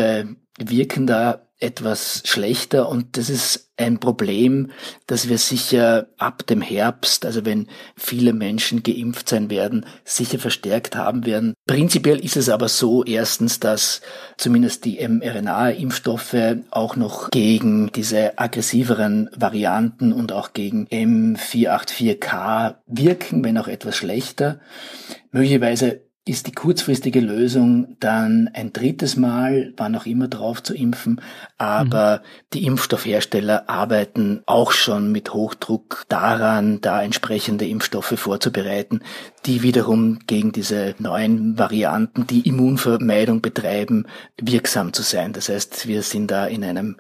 wirken 0.59 1.07
da 1.07 1.50
etwas 1.61 2.23
schlechter 2.25 2.89
und 2.89 3.17
das 3.17 3.29
ist 3.31 3.71
ein 3.77 3.99
Problem, 3.99 4.71
das 5.07 5.29
wir 5.29 5.39
sicher 5.39 6.09
ab 6.19 6.47
dem 6.47 6.61
Herbst, 6.61 7.25
also 7.25 7.45
wenn 7.45 7.67
viele 7.97 8.33
Menschen 8.33 8.83
geimpft 8.83 9.29
sein 9.29 9.51
werden, 9.51 9.87
sicher 10.05 10.39
verstärkt 10.39 10.97
haben 10.97 11.25
werden. 11.27 11.55
Prinzipiell 11.67 12.19
ist 12.23 12.37
es 12.37 12.49
aber 12.49 12.69
so, 12.69 13.05
erstens, 13.05 13.61
dass 13.61 14.01
zumindest 14.37 14.85
die 14.85 15.07
mRNA-Impfstoffe 15.07 16.57
auch 16.71 16.97
noch 16.97 17.31
gegen 17.31 17.91
diese 17.93 18.39
aggressiveren 18.39 19.31
Varianten 19.37 20.13
und 20.13 20.33
auch 20.33 20.53
gegen 20.53 20.87
M484K 20.89 22.77
wirken, 22.87 23.45
wenn 23.45 23.59
auch 23.59 23.69
etwas 23.69 23.97
schlechter. 23.97 24.61
Möglicherweise 25.33 26.03
ist 26.31 26.47
die 26.47 26.53
kurzfristige 26.53 27.19
Lösung 27.19 27.97
dann 27.99 28.49
ein 28.55 28.73
drittes 28.73 29.17
Mal, 29.17 29.75
wann 29.77 29.97
auch 29.97 30.07
immer 30.07 30.29
drauf 30.29 30.63
zu 30.63 30.75
impfen. 30.75 31.21
Aber 31.59 32.19
mhm. 32.19 32.27
die 32.53 32.67
Impfstoffhersteller 32.67 33.69
arbeiten 33.69 34.43
auch 34.47 34.71
schon 34.71 35.11
mit 35.11 35.35
Hochdruck 35.35 36.05
daran, 36.09 36.81
da 36.81 37.03
entsprechende 37.03 37.67
Impfstoffe 37.67 38.15
vorzubereiten, 38.17 39.01
die 39.45 39.63
wiederum 39.63 40.21
gegen 40.29 40.53
diese 40.53 40.95
neuen 41.01 41.59
Varianten, 41.59 42.29
die 42.29 42.47
Immunvermeidung 42.49 43.43
betreiben, 43.43 44.07
wirksam 44.41 44.93
zu 44.93 45.03
sein. 45.03 45.33
Das 45.33 45.49
heißt, 45.49 45.89
wir 45.89 46.03
sind 46.03 46.31
da 46.31 46.47
in 46.47 46.63
einem 46.63 46.97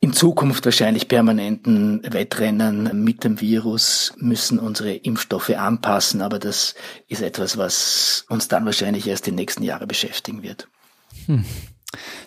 in 0.00 0.14
Zukunft 0.14 0.64
wahrscheinlich 0.64 1.08
permanenten 1.08 2.02
Wettrennen 2.10 3.04
mit 3.04 3.22
dem 3.22 3.40
Virus 3.40 4.14
müssen 4.16 4.58
unsere 4.58 4.94
Impfstoffe 4.94 5.50
anpassen, 5.50 6.22
aber 6.22 6.38
das 6.38 6.74
ist 7.08 7.20
etwas, 7.20 7.58
was 7.58 8.24
uns 8.30 8.48
dann 8.48 8.64
wahrscheinlich 8.64 9.06
erst 9.06 9.26
die 9.26 9.32
nächsten 9.32 9.62
Jahre 9.62 9.86
beschäftigen 9.86 10.42
wird. 10.42 10.68
Hm. 11.26 11.44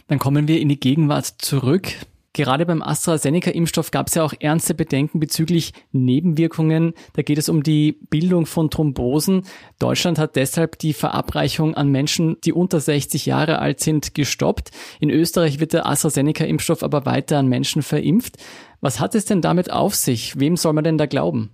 Dann 0.08 0.20
kommen 0.20 0.48
wir 0.48 0.60
in 0.60 0.70
die 0.70 0.80
Gegenwart 0.80 1.26
zurück. 1.40 1.88
Gerade 2.36 2.66
beim 2.66 2.82
AstraZeneca-Impfstoff 2.82 3.92
gab 3.92 4.08
es 4.08 4.16
ja 4.16 4.24
auch 4.24 4.34
ernste 4.40 4.74
Bedenken 4.74 5.20
bezüglich 5.20 5.72
Nebenwirkungen. 5.92 6.94
Da 7.14 7.22
geht 7.22 7.38
es 7.38 7.48
um 7.48 7.62
die 7.62 8.00
Bildung 8.10 8.48
von 8.48 8.72
Thrombosen. 8.72 9.44
Deutschland 9.78 10.18
hat 10.18 10.36
deshalb 10.36 10.80
die 10.80 10.94
Verabreichung 10.94 11.76
an 11.76 11.90
Menschen, 11.90 12.38
die 12.44 12.52
unter 12.52 12.80
60 12.80 13.28
Jahre 13.28 13.60
alt 13.60 13.82
sind, 13.82 14.16
gestoppt. 14.16 14.72
In 15.00 15.12
Österreich 15.12 15.60
wird 15.60 15.74
der 15.74 15.86
AstraZeneca-Impfstoff 15.86 16.82
aber 16.82 17.06
weiter 17.06 17.38
an 17.38 17.48
Menschen 17.48 17.84
verimpft. 17.84 18.38
Was 18.82 19.00
hat 19.00 19.16
es 19.16 19.24
denn 19.26 19.42
damit 19.42 19.72
auf 19.72 19.96
sich? 19.96 20.40
Wem 20.40 20.58
soll 20.58 20.74
man 20.74 20.84
denn 20.84 20.98
da 20.98 21.06
glauben? 21.06 21.52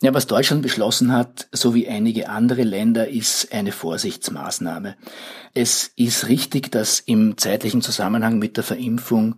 Ja, 0.00 0.14
was 0.14 0.28
Deutschland 0.28 0.62
beschlossen 0.62 1.10
hat, 1.10 1.48
so 1.50 1.74
wie 1.74 1.88
einige 1.88 2.28
andere 2.28 2.62
Länder, 2.62 3.08
ist 3.08 3.52
eine 3.52 3.72
Vorsichtsmaßnahme. 3.72 4.94
Es 5.54 5.90
ist 5.96 6.28
richtig, 6.28 6.70
dass 6.70 7.00
im 7.00 7.36
zeitlichen 7.36 7.82
Zusammenhang 7.82 8.38
mit 8.38 8.58
der 8.58 8.62
Verimpfung 8.62 9.36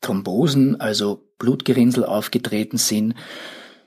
Thrombosen, 0.00 0.80
also 0.80 1.26
Blutgerinnsel 1.38 2.04
aufgetreten 2.04 2.78
sind. 2.78 3.14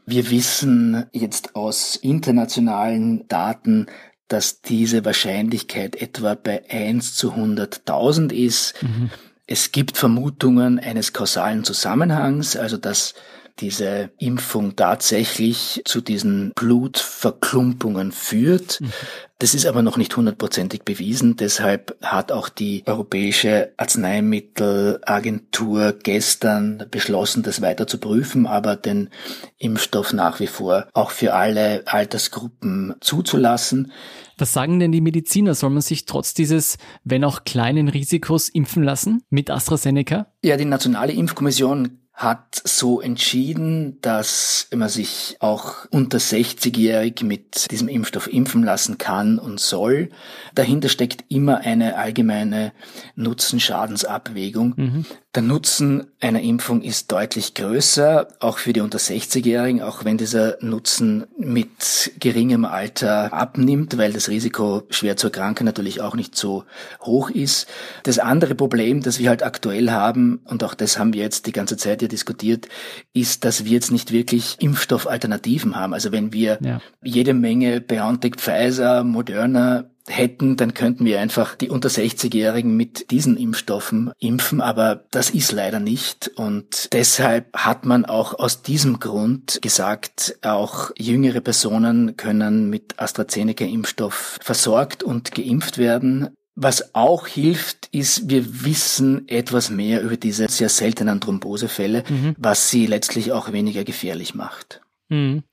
Wir 0.05 0.29
wissen 0.29 1.05
jetzt 1.11 1.55
aus 1.55 1.95
internationalen 1.95 3.27
Daten, 3.27 3.87
dass 4.27 4.61
diese 4.61 5.05
Wahrscheinlichkeit 5.05 5.95
etwa 5.95 6.35
bei 6.35 6.63
1 6.69 7.15
zu 7.15 7.33
100.000 7.33 8.33
ist. 8.33 8.81
Mhm. 8.81 9.09
Es 9.45 9.71
gibt 9.71 9.97
Vermutungen 9.97 10.79
eines 10.79 11.13
kausalen 11.13 11.63
Zusammenhangs, 11.63 12.55
also 12.55 12.77
dass 12.77 13.13
diese 13.59 14.09
Impfung 14.17 14.75
tatsächlich 14.75 15.83
zu 15.85 16.01
diesen 16.01 16.51
Blutverklumpungen 16.55 18.11
führt. 18.11 18.81
Mhm. 18.81 18.91
Das 19.39 19.53
ist 19.53 19.65
aber 19.65 19.81
noch 19.81 19.97
nicht 19.97 20.15
hundertprozentig 20.15 20.83
bewiesen. 20.83 21.35
Deshalb 21.35 21.97
hat 22.01 22.31
auch 22.31 22.49
die 22.49 22.83
Europäische 22.85 23.73
Arzneimittelagentur 23.75 25.95
gestern 26.01 26.85
beschlossen, 26.89 27.43
das 27.43 27.61
weiter 27.61 27.85
zu 27.85 27.97
prüfen, 27.97 28.47
aber 28.47 28.77
den 28.77 29.09
Impfstoff 29.57 30.13
nach 30.13 30.39
wie 30.39 30.47
vor 30.47 30.87
auch 30.93 31.11
für 31.11 31.33
alle 31.33 31.83
Altersgruppen 31.87 32.95
zuzulassen. 33.01 33.91
Was 34.37 34.53
sagen 34.53 34.79
denn 34.79 34.91
die 34.91 35.01
Mediziner? 35.01 35.55
Soll 35.55 35.71
man 35.71 35.81
sich 35.81 36.05
trotz 36.05 36.33
dieses, 36.33 36.77
wenn 37.03 37.23
auch 37.23 37.43
kleinen 37.43 37.89
Risikos 37.89 38.49
impfen 38.49 38.83
lassen 38.83 39.23
mit 39.29 39.51
AstraZeneca? 39.51 40.27
Ja, 40.41 40.57
die 40.57 40.65
Nationale 40.65 41.13
Impfkommission 41.13 41.99
hat 42.13 42.61
so 42.63 43.01
entschieden, 43.01 43.97
dass 44.01 44.67
man 44.73 44.87
sich 44.87 45.37
auch 45.39 45.85
unter 45.89 46.19
60-jährig 46.19 47.23
mit 47.23 47.71
diesem 47.71 47.87
Impfstoff 47.87 48.31
impfen 48.31 48.63
lassen 48.63 48.99
kann 48.99 49.39
und 49.39 49.59
soll. 49.59 50.09
Dahinter 50.53 50.89
steckt 50.89 51.25
immer 51.29 51.61
eine 51.61 51.97
allgemeine 51.97 52.71
Nutzen-Schadensabwägung. 53.15 54.73
Mhm. 54.77 55.05
Der 55.33 55.41
Nutzen 55.41 56.05
einer 56.21 56.41
Impfung 56.41 56.83
ist 56.83 57.11
deutlich 57.11 57.55
größer, 57.55 58.27
auch 58.39 58.59
für 58.59 58.71
die 58.71 58.81
unter 58.81 58.99
60-Jährigen, 58.99 59.81
auch 59.81 60.05
wenn 60.05 60.19
dieser 60.19 60.57
Nutzen 60.61 61.25
mit 61.39 62.11
geringem 62.19 62.65
Alter 62.65 63.33
abnimmt, 63.33 63.97
weil 63.97 64.13
das 64.13 64.29
Risiko 64.29 64.83
schwer 64.91 65.17
zu 65.17 65.27
erkranken 65.27 65.65
natürlich 65.65 66.01
auch 66.01 66.13
nicht 66.13 66.35
so 66.35 66.65
hoch 67.01 67.31
ist. 67.31 67.65
Das 68.03 68.19
andere 68.19 68.53
Problem, 68.53 69.01
das 69.01 69.17
wir 69.17 69.29
halt 69.29 69.41
aktuell 69.41 69.89
haben, 69.89 70.39
und 70.45 70.63
auch 70.63 70.75
das 70.75 70.99
haben 70.99 71.13
wir 71.13 71.23
jetzt 71.23 71.47
die 71.47 71.51
ganze 71.51 71.77
Zeit 71.77 72.02
ja 72.03 72.07
diskutiert, 72.07 72.67
ist, 73.13 73.45
dass 73.45 73.65
wir 73.65 73.71
jetzt 73.71 73.91
nicht 73.91 74.11
wirklich 74.11 74.57
Impfstoffalternativen 74.59 75.75
haben. 75.75 75.93
Also 75.93 76.11
wenn 76.11 76.33
wir 76.33 76.59
ja. 76.61 76.81
jede 77.03 77.33
Menge 77.33 77.81
BioNTech, 77.81 78.35
Pfizer, 78.35 79.03
Moderna 79.03 79.85
hätten, 80.07 80.57
dann 80.57 80.73
könnten 80.73 81.05
wir 81.05 81.21
einfach 81.21 81.55
die 81.55 81.69
unter 81.69 81.89
60-Jährigen 81.89 82.75
mit 82.75 83.11
diesen 83.11 83.37
Impfstoffen 83.37 84.11
impfen, 84.19 84.61
aber 84.61 85.05
das 85.11 85.29
ist 85.29 85.51
leider 85.51 85.79
nicht 85.79 86.31
und 86.35 86.91
deshalb 86.93 87.55
hat 87.55 87.85
man 87.85 88.05
auch 88.05 88.37
aus 88.37 88.61
diesem 88.61 88.99
Grund 88.99 89.59
gesagt, 89.61 90.37
auch 90.41 90.91
jüngere 90.97 91.41
Personen 91.41 92.17
können 92.17 92.69
mit 92.69 92.99
AstraZeneca-Impfstoff 92.99 94.39
versorgt 94.41 95.03
und 95.03 95.33
geimpft 95.33 95.77
werden. 95.77 96.29
Was 96.55 96.93
auch 96.93 97.25
hilft, 97.25 97.87
ist, 97.87 98.29
wir 98.29 98.63
wissen 98.63 99.27
etwas 99.27 99.71
mehr 99.71 100.01
über 100.01 100.17
diese 100.17 100.47
sehr 100.49 100.69
seltenen 100.69 101.19
Thrombosefälle, 101.19 102.03
mhm. 102.07 102.35
was 102.37 102.69
sie 102.69 102.85
letztlich 102.85 103.31
auch 103.31 103.51
weniger 103.51 103.83
gefährlich 103.83 104.35
macht. 104.35 104.81
Mhm. 105.09 105.43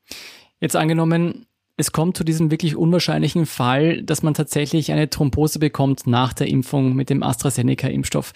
Jetzt 0.61 0.77
angenommen, 0.77 1.47
es 1.79 1.93
kommt 1.93 2.19
zu 2.19 2.25
diesem 2.25 2.51
wirklich 2.51 2.77
unwahrscheinlichen 2.77 3.47
Fall, 3.47 4.03
dass 4.03 4.23
man 4.23 4.35
tatsächlich 4.35 4.93
eine 4.93 5.09
Thrombose 5.09 5.59
bekommt 5.59 6.07
nach 6.07 6.35
der 6.35 6.49
Impfung 6.49 6.95
mit 6.95 7.09
dem 7.09 7.23
AstraZeneca-Impfstoff. 7.23 8.33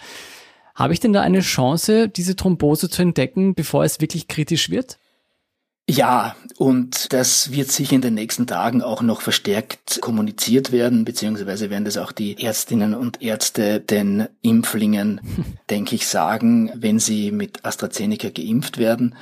Habe 0.73 0.93
ich 0.93 0.99
denn 0.99 1.13
da 1.13 1.21
eine 1.21 1.41
Chance, 1.41 2.09
diese 2.09 2.35
Thrombose 2.35 2.89
zu 2.89 3.03
entdecken, 3.03 3.53
bevor 3.53 3.83
es 3.83 4.01
wirklich 4.01 4.27
kritisch 4.27 4.71
wird? 4.71 4.97
Ja, 5.87 6.35
und 6.57 7.13
das 7.13 7.51
wird 7.51 7.71
sicher 7.71 7.93
in 7.93 8.01
den 8.01 8.15
nächsten 8.15 8.47
Tagen 8.47 8.81
auch 8.81 9.03
noch 9.03 9.21
verstärkt 9.21 9.99
kommuniziert 10.01 10.71
werden, 10.71 11.05
beziehungsweise 11.05 11.69
werden 11.69 11.85
das 11.85 11.97
auch 11.97 12.11
die 12.11 12.41
Ärztinnen 12.41 12.95
und 12.95 13.21
Ärzte 13.21 13.81
den 13.81 14.27
Impflingen, 14.41 15.21
denke 15.69 15.93
ich, 15.93 16.07
sagen, 16.07 16.71
wenn 16.73 16.97
sie 16.97 17.31
mit 17.31 17.63
AstraZeneca 17.65 18.29
geimpft 18.29 18.79
werden. 18.79 19.15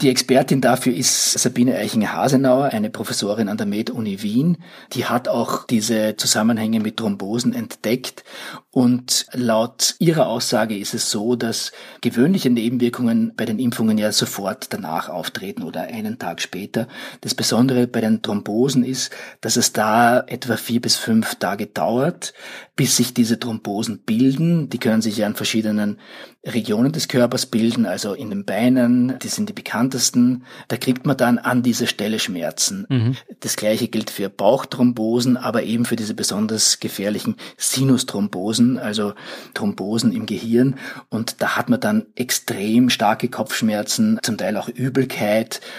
Die 0.00 0.08
Expertin 0.08 0.62
dafür 0.62 0.94
ist 0.94 1.32
Sabine 1.38 1.76
Eichinger-Hasenauer, 1.76 2.70
eine 2.70 2.88
Professorin 2.88 3.50
an 3.50 3.58
der 3.58 3.66
Med-Uni 3.66 4.22
Wien. 4.22 4.56
Die 4.94 5.04
hat 5.04 5.28
auch 5.28 5.66
diese 5.66 6.16
Zusammenhänge 6.16 6.80
mit 6.80 6.96
Thrombosen 6.96 7.52
entdeckt 7.52 8.24
und 8.70 9.26
laut 9.34 9.96
ihrer 9.98 10.28
Aussage 10.28 10.78
ist 10.78 10.94
es 10.94 11.10
so, 11.10 11.36
dass 11.36 11.72
gewöhnliche 12.00 12.48
Nebenwirkungen 12.48 13.34
bei 13.36 13.44
den 13.44 13.58
Impfungen 13.58 13.98
ja 13.98 14.10
sofort 14.10 14.72
danach 14.72 15.10
auftreten 15.10 15.64
oder 15.64 15.89
einen 15.90 16.18
Tag 16.18 16.40
später. 16.40 16.88
Das 17.20 17.34
Besondere 17.34 17.86
bei 17.86 18.00
den 18.00 18.22
Thrombosen 18.22 18.84
ist, 18.84 19.10
dass 19.40 19.56
es 19.56 19.72
da 19.72 20.20
etwa 20.20 20.56
vier 20.56 20.80
bis 20.80 20.96
fünf 20.96 21.36
Tage 21.36 21.66
dauert, 21.66 22.34
bis 22.76 22.96
sich 22.96 23.12
diese 23.12 23.38
Thrombosen 23.38 23.98
bilden. 23.98 24.70
Die 24.70 24.78
können 24.78 25.02
sich 25.02 25.18
ja 25.18 25.26
an 25.26 25.34
verschiedenen 25.34 25.98
Regionen 26.46 26.90
des 26.92 27.08
Körpers 27.08 27.44
bilden, 27.44 27.84
also 27.84 28.14
in 28.14 28.30
den 28.30 28.46
Beinen, 28.46 29.18
die 29.18 29.28
sind 29.28 29.50
die 29.50 29.52
bekanntesten. 29.52 30.44
Da 30.68 30.78
kriegt 30.78 31.04
man 31.04 31.18
dann 31.18 31.36
an 31.36 31.62
dieser 31.62 31.86
Stelle 31.86 32.18
Schmerzen. 32.18 32.86
Mhm. 32.88 33.16
Das 33.40 33.56
gleiche 33.56 33.88
gilt 33.88 34.08
für 34.08 34.30
Bauchthrombosen, 34.30 35.36
aber 35.36 35.64
eben 35.64 35.84
für 35.84 35.96
diese 35.96 36.14
besonders 36.14 36.80
gefährlichen 36.80 37.36
Sinusthrombosen, 37.58 38.78
also 38.78 39.12
Thrombosen 39.52 40.12
im 40.12 40.24
Gehirn. 40.24 40.76
Und 41.10 41.42
da 41.42 41.56
hat 41.56 41.68
man 41.68 41.80
dann 41.80 42.06
extrem 42.14 42.88
starke 42.88 43.28
Kopfschmerzen, 43.28 44.18
zum 44.22 44.38
Teil 44.38 44.56
auch 44.56 44.68
Übelkeit 44.68 45.60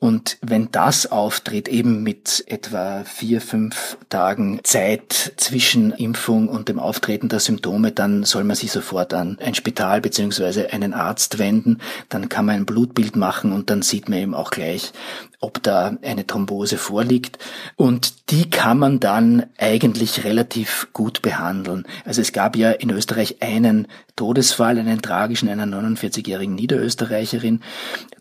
und 0.00 0.38
wenn 0.42 0.70
das 0.70 1.10
auftritt, 1.10 1.66
eben 1.66 2.02
mit 2.02 2.44
etwa 2.46 3.02
vier, 3.04 3.40
fünf 3.40 3.98
Tagen 4.08 4.60
Zeit 4.62 5.32
zwischen 5.36 5.90
Impfung 5.92 6.48
und 6.48 6.68
dem 6.68 6.78
Auftreten 6.78 7.28
der 7.28 7.40
Symptome, 7.40 7.90
dann 7.90 8.22
soll 8.22 8.44
man 8.44 8.54
sich 8.54 8.70
sofort 8.70 9.12
an 9.12 9.38
ein 9.40 9.54
Spital 9.54 10.00
beziehungsweise 10.00 10.72
einen 10.72 10.94
Arzt 10.94 11.38
wenden. 11.38 11.78
Dann 12.08 12.28
kann 12.28 12.46
man 12.46 12.56
ein 12.56 12.66
Blutbild 12.66 13.16
machen 13.16 13.52
und 13.52 13.70
dann 13.70 13.82
sieht 13.82 14.08
man 14.08 14.20
eben 14.20 14.34
auch 14.34 14.50
gleich, 14.50 14.92
ob 15.40 15.62
da 15.62 15.96
eine 16.02 16.26
Thrombose 16.26 16.78
vorliegt. 16.78 17.38
Und 17.76 18.30
die 18.30 18.50
kann 18.50 18.78
man 18.78 19.00
dann 19.00 19.46
eigentlich 19.56 20.24
relativ 20.24 20.88
gut 20.92 21.22
behandeln. 21.22 21.86
Also 22.04 22.20
es 22.20 22.32
gab 22.32 22.56
ja 22.56 22.70
in 22.70 22.90
Österreich 22.90 23.36
einen 23.40 23.88
Todesfall, 24.16 24.78
einen 24.78 25.00
tragischen 25.00 25.48
einer 25.48 25.64
49-jährigen 25.64 26.54
Niederösterreicherin. 26.54 27.60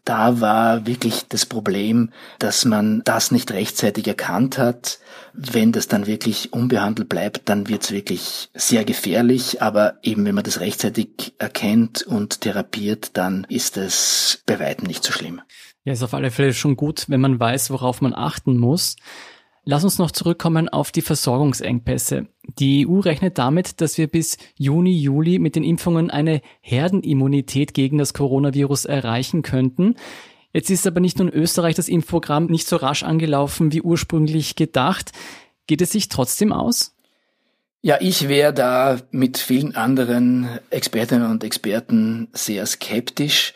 Da 0.06 0.40
war 0.40 0.86
wirklich 0.86 1.28
das 1.28 1.46
Problem, 1.46 1.67
dass 2.40 2.66
man 2.66 3.02
das 3.04 3.32
nicht 3.32 3.52
rechtzeitig 3.52 4.08
erkannt 4.08 4.58
hat. 4.58 5.00
Wenn 5.34 5.72
das 5.72 5.88
dann 5.88 6.08
wirklich 6.08 6.54
unbehandelt 6.54 7.10
bleibt, 7.10 7.50
dann 7.50 7.68
wird 7.68 7.84
es 7.84 7.92
wirklich 7.92 8.50
sehr 8.54 8.86
gefährlich. 8.86 9.62
Aber 9.62 9.96
eben 10.04 10.26
wenn 10.26 10.36
man 10.36 10.44
das 10.44 10.60
rechtzeitig 10.60 11.34
erkennt 11.38 12.02
und 12.04 12.42
therapiert, 12.42 13.18
dann 13.18 13.46
ist 13.50 13.78
es 13.78 14.42
bei 14.46 14.60
weitem 14.60 14.88
nicht 14.88 15.04
so 15.04 15.12
schlimm. 15.12 15.42
Ja, 15.84 15.94
ist 15.94 16.04
auf 16.04 16.14
alle 16.14 16.32
Fälle 16.32 16.54
schon 16.54 16.76
gut, 16.76 17.06
wenn 17.08 17.22
man 17.22 17.40
weiß, 17.40 17.70
worauf 17.70 18.02
man 18.02 18.14
achten 18.14 18.58
muss. 18.58 18.98
Lass 19.70 19.84
uns 19.84 20.00
noch 20.00 20.12
zurückkommen 20.12 20.70
auf 20.70 20.94
die 20.94 21.02
Versorgungsengpässe. 21.02 22.28
Die 22.58 22.88
EU 22.88 23.00
rechnet 23.00 23.38
damit, 23.38 23.82
dass 23.82 23.98
wir 23.98 24.08
bis 24.08 24.38
Juni, 24.56 24.98
Juli 24.98 25.40
mit 25.40 25.58
den 25.58 25.66
Impfungen 25.66 26.10
eine 26.10 26.42
Herdenimmunität 26.62 27.74
gegen 27.74 27.98
das 27.98 28.14
Coronavirus 28.14 28.86
erreichen 28.86 29.42
könnten. 29.42 29.96
Jetzt 30.54 30.70
ist 30.70 30.88
aber 30.88 31.00
nicht 31.00 31.20
nur 31.20 31.28
in 31.28 31.34
Österreich 31.34 31.76
das 31.76 31.90
Impfprogramm 31.90 32.46
nicht 32.46 32.68
so 32.68 32.78
rasch 32.78 33.04
angelaufen 33.04 33.72
wie 33.72 33.82
ursprünglich 33.82 34.56
gedacht. 34.56 35.12
Geht 35.68 35.82
es 35.82 35.92
sich 35.92 36.10
trotzdem 36.10 36.54
aus? 36.54 36.96
Ja, 37.82 37.98
ich 38.02 38.28
wäre 38.28 38.54
da 38.54 39.00
mit 39.12 39.38
vielen 39.38 39.76
anderen 39.76 40.60
Expertinnen 40.70 41.30
und 41.30 41.44
Experten 41.44 42.28
sehr 42.34 42.66
skeptisch. 42.66 43.54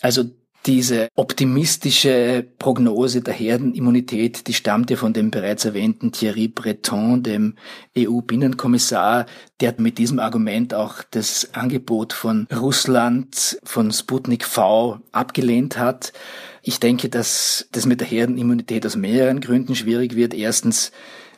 Also 0.00 0.24
Diese 0.66 1.08
optimistische 1.14 2.46
Prognose 2.58 3.20
der 3.20 3.34
Herdenimmunität, 3.34 4.46
die 4.46 4.54
stammt 4.54 4.88
ja 4.90 4.96
von 4.96 5.12
dem 5.12 5.30
bereits 5.30 5.66
erwähnten 5.66 6.10
Thierry 6.10 6.48
Breton, 6.48 7.22
dem 7.22 7.56
EU-Binnenkommissar, 7.98 9.26
der 9.60 9.74
mit 9.76 9.98
diesem 9.98 10.18
Argument 10.18 10.72
auch 10.72 11.02
das 11.10 11.52
Angebot 11.52 12.14
von 12.14 12.46
Russland, 12.50 13.58
von 13.62 13.92
Sputnik 13.92 14.46
V 14.46 15.00
abgelehnt 15.12 15.76
hat. 15.76 16.14
Ich 16.62 16.80
denke, 16.80 17.10
dass 17.10 17.68
das 17.72 17.84
mit 17.84 18.00
der 18.00 18.08
Herdenimmunität 18.08 18.86
aus 18.86 18.96
mehreren 18.96 19.40
Gründen 19.40 19.74
schwierig 19.74 20.16
wird. 20.16 20.32
Erstens, 20.32 20.92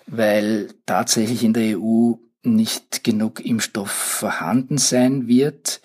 weil 0.06 0.68
tatsächlich 0.86 1.42
in 1.42 1.52
der 1.52 1.80
EU 1.80 2.12
nicht 2.44 3.02
genug 3.02 3.44
Impfstoff 3.44 3.90
vorhanden 3.90 4.78
sein 4.78 5.26
wird. 5.26 5.80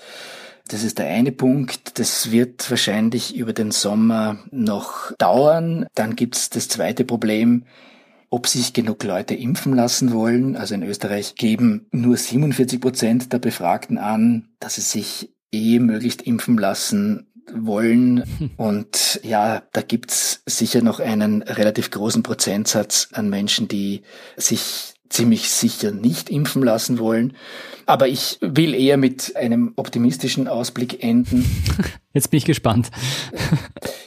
Das 0.72 0.86
ist 0.86 1.00
der 1.00 1.08
eine 1.08 1.34
Punkt. 1.34 2.00
Das 2.00 2.32
wird 2.32 2.70
wahrscheinlich 2.70 3.36
über 3.36 3.52
den 3.52 3.72
Sommer 3.72 4.40
noch 4.52 5.12
dauern. 5.18 5.86
Dann 5.96 6.16
gibt 6.16 6.38
es 6.38 6.50
das 6.50 6.70
zweite 6.70 7.04
Problem, 7.04 7.66
ob 8.30 8.48
sich 8.48 8.72
genug 8.72 9.04
Leute 9.04 9.36
impfen 9.36 9.76
lassen 9.76 10.14
wollen. 10.14 10.56
Also 10.56 10.74
in 10.76 10.84
Österreich 10.84 11.36
geben 11.36 11.88
nur 11.92 12.16
47 12.16 12.80
Prozent 12.80 13.34
der 13.34 13.40
Befragten 13.40 13.98
an, 13.98 14.48
dass 14.62 14.76
sie 14.76 14.82
sich 14.82 15.34
eh 15.52 15.80
möglichst 15.80 16.22
impfen 16.22 16.58
lassen 16.58 17.28
wollen. 17.54 18.24
Und 18.56 19.20
ja, 19.24 19.64
da 19.74 19.82
gibt's 19.82 20.42
sicher 20.46 20.82
noch 20.82 21.02
einen 21.02 21.42
relativ 21.42 21.92
großen 21.92 22.24
Prozentsatz 22.24 23.10
an 23.12 23.30
Menschen, 23.30 23.68
die 23.68 24.04
sich 24.38 24.91
ziemlich 25.12 25.50
sicher 25.50 25.92
nicht 25.92 26.30
impfen 26.30 26.64
lassen 26.64 27.00
wollen. 27.00 27.34
Aber 27.86 28.08
ich 28.08 28.38
will 28.42 28.74
eher 28.74 28.98
mit 28.98 29.36
einem 29.36 29.74
optimistischen 29.76 30.48
Ausblick 30.48 31.04
enden. 31.04 31.46
Jetzt 32.14 32.32
bin 32.32 32.38
ich 32.40 32.46
gespannt. 32.46 32.90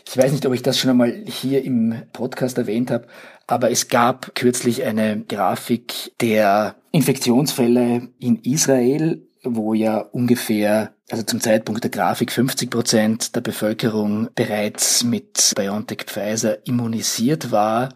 Ich 0.07 0.19
weiß 0.23 0.31
nicht, 0.31 0.47
ob 0.47 0.55
ich 0.55 0.63
das 0.63 0.79
schon 0.79 0.91
einmal 0.91 1.13
hier 1.27 1.65
im 1.65 2.03
Podcast 2.13 2.57
erwähnt 2.57 2.93
habe, 2.93 3.09
aber 3.49 3.73
es 3.73 3.89
gab 3.89 4.37
kürzlich 4.37 4.85
eine 4.85 5.25
Grafik 5.25 6.13
der 6.21 6.77
Infektionsfälle 6.93 8.11
in 8.21 8.37
Israel, 8.45 9.27
wo 9.43 9.75
ja 9.75 9.99
ungefähr, 9.99 10.95
also 11.11 11.25
zum 11.25 11.41
Zeitpunkt 11.41 11.83
der 11.83 11.91
Grafik 11.91 12.31
50 12.31 12.71
Prozent 12.71 13.35
der 13.35 13.41
Bevölkerung 13.41 14.29
bereits 14.37 15.03
mit 15.03 15.53
BioNTech 15.57 16.05
Pfizer 16.07 16.65
immunisiert 16.65 17.51
war 17.51 17.89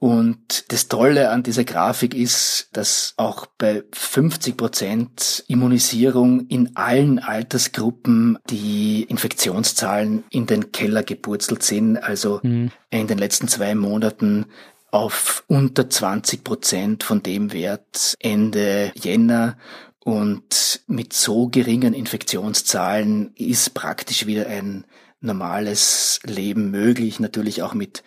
und 0.00 0.72
das 0.72 0.88
Tolle 0.88 1.28
an 1.28 1.42
dieser 1.42 1.64
Grafik 1.64 2.14
ist, 2.14 2.70
dass 2.72 3.12
auch 3.18 3.44
bei 3.44 3.84
50 3.92 4.56
Prozent 4.56 5.44
Immunisierung 5.46 6.46
in 6.46 6.74
allen 6.74 7.18
Altersgruppen 7.18 8.38
die 8.48 9.02
Infektionszahlen 9.02 10.24
in 10.30 10.46
den 10.46 10.72
Keller 10.72 11.02
gepurzelt 11.02 11.62
sind. 11.62 11.98
Also 11.98 12.40
mhm. 12.42 12.70
in 12.88 13.08
den 13.08 13.18
letzten 13.18 13.46
zwei 13.46 13.74
Monaten 13.74 14.46
auf 14.90 15.44
unter 15.48 15.90
20 15.90 16.44
Prozent 16.44 17.02
von 17.02 17.22
dem 17.22 17.52
Wert 17.52 18.16
Ende 18.20 18.92
Jänner. 18.94 19.58
Und 20.02 20.80
mit 20.86 21.12
so 21.12 21.48
geringen 21.48 21.92
Infektionszahlen 21.92 23.34
ist 23.36 23.74
praktisch 23.74 24.24
wieder 24.24 24.46
ein 24.46 24.86
normales 25.20 26.20
Leben 26.24 26.70
möglich, 26.70 27.20
natürlich 27.20 27.62
auch 27.62 27.74
mit 27.74 28.02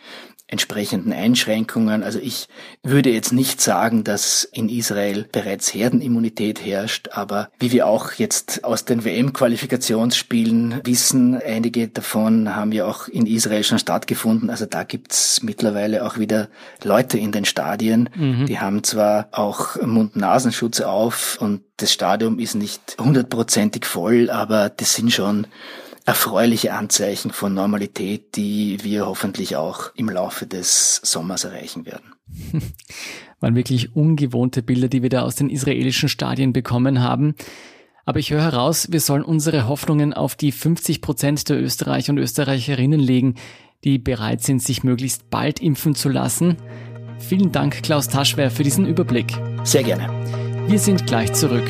entsprechenden 0.53 1.11
Einschränkungen. 1.11 2.03
Also 2.03 2.19
ich 2.19 2.47
würde 2.83 3.09
jetzt 3.09 3.33
nicht 3.33 3.59
sagen, 3.59 4.03
dass 4.03 4.43
in 4.43 4.69
Israel 4.69 5.27
bereits 5.31 5.73
Herdenimmunität 5.73 6.63
herrscht, 6.63 7.09
aber 7.11 7.49
wie 7.59 7.71
wir 7.71 7.87
auch 7.87 8.13
jetzt 8.13 8.63
aus 8.63 8.85
den 8.85 9.03
WM-Qualifikationsspielen 9.03 10.81
wissen, 10.85 11.41
einige 11.43 11.87
davon 11.87 12.55
haben 12.55 12.71
ja 12.71 12.85
auch 12.85 13.07
in 13.07 13.25
Israel 13.25 13.63
schon 13.63 13.79
stattgefunden. 13.79 14.51
Also 14.51 14.67
da 14.67 14.83
gibt's 14.83 15.41
mittlerweile 15.41 16.05
auch 16.05 16.19
wieder 16.19 16.49
Leute 16.83 17.17
in 17.17 17.31
den 17.31 17.45
Stadien. 17.45 18.09
Mhm. 18.15 18.45
Die 18.45 18.59
haben 18.59 18.83
zwar 18.83 19.29
auch 19.31 19.81
Mund-Nasenschutz 19.81 20.81
auf 20.81 21.39
und 21.41 21.61
das 21.77 21.91
Stadion 21.91 22.37
ist 22.37 22.53
nicht 22.53 22.95
hundertprozentig 22.99 23.85
voll, 23.85 24.29
aber 24.29 24.69
das 24.69 24.93
sind 24.93 25.11
schon 25.11 25.47
erfreuliche 26.05 26.73
Anzeichen 26.73 27.31
von 27.31 27.53
Normalität, 27.53 28.35
die 28.35 28.79
wir 28.83 29.05
hoffentlich 29.05 29.55
auch 29.55 29.91
im 29.95 30.09
Laufe 30.09 30.45
des 30.45 30.97
Sommers 31.03 31.43
erreichen 31.43 31.85
werden. 31.85 32.13
Waren 33.39 33.55
wirklich 33.55 33.95
ungewohnte 33.95 34.63
Bilder, 34.63 34.87
die 34.87 35.01
wir 35.01 35.09
da 35.09 35.23
aus 35.23 35.35
den 35.35 35.49
israelischen 35.49 36.09
Stadien 36.09 36.53
bekommen 36.53 37.01
haben. 37.01 37.35
Aber 38.05 38.19
ich 38.19 38.31
höre 38.31 38.41
heraus, 38.41 38.91
wir 38.91 38.99
sollen 38.99 39.23
unsere 39.23 39.67
Hoffnungen 39.67 40.13
auf 40.13 40.35
die 40.35 40.51
50 40.51 41.01
Prozent 41.01 41.49
der 41.49 41.61
Österreicher 41.61 42.11
und 42.11 42.19
Österreicherinnen 42.19 42.99
legen, 42.99 43.35
die 43.83 43.97
bereit 43.97 44.41
sind, 44.41 44.61
sich 44.61 44.83
möglichst 44.83 45.29
bald 45.29 45.61
impfen 45.61 45.95
zu 45.95 46.09
lassen. 46.09 46.57
Vielen 47.19 47.51
Dank, 47.51 47.83
Klaus 47.83 48.09
Taschwer, 48.09 48.51
für 48.51 48.63
diesen 48.63 48.85
Überblick. 48.85 49.33
Sehr 49.63 49.83
gerne. 49.83 50.09
Wir 50.67 50.79
sind 50.79 51.07
gleich 51.07 51.33
zurück. 51.33 51.69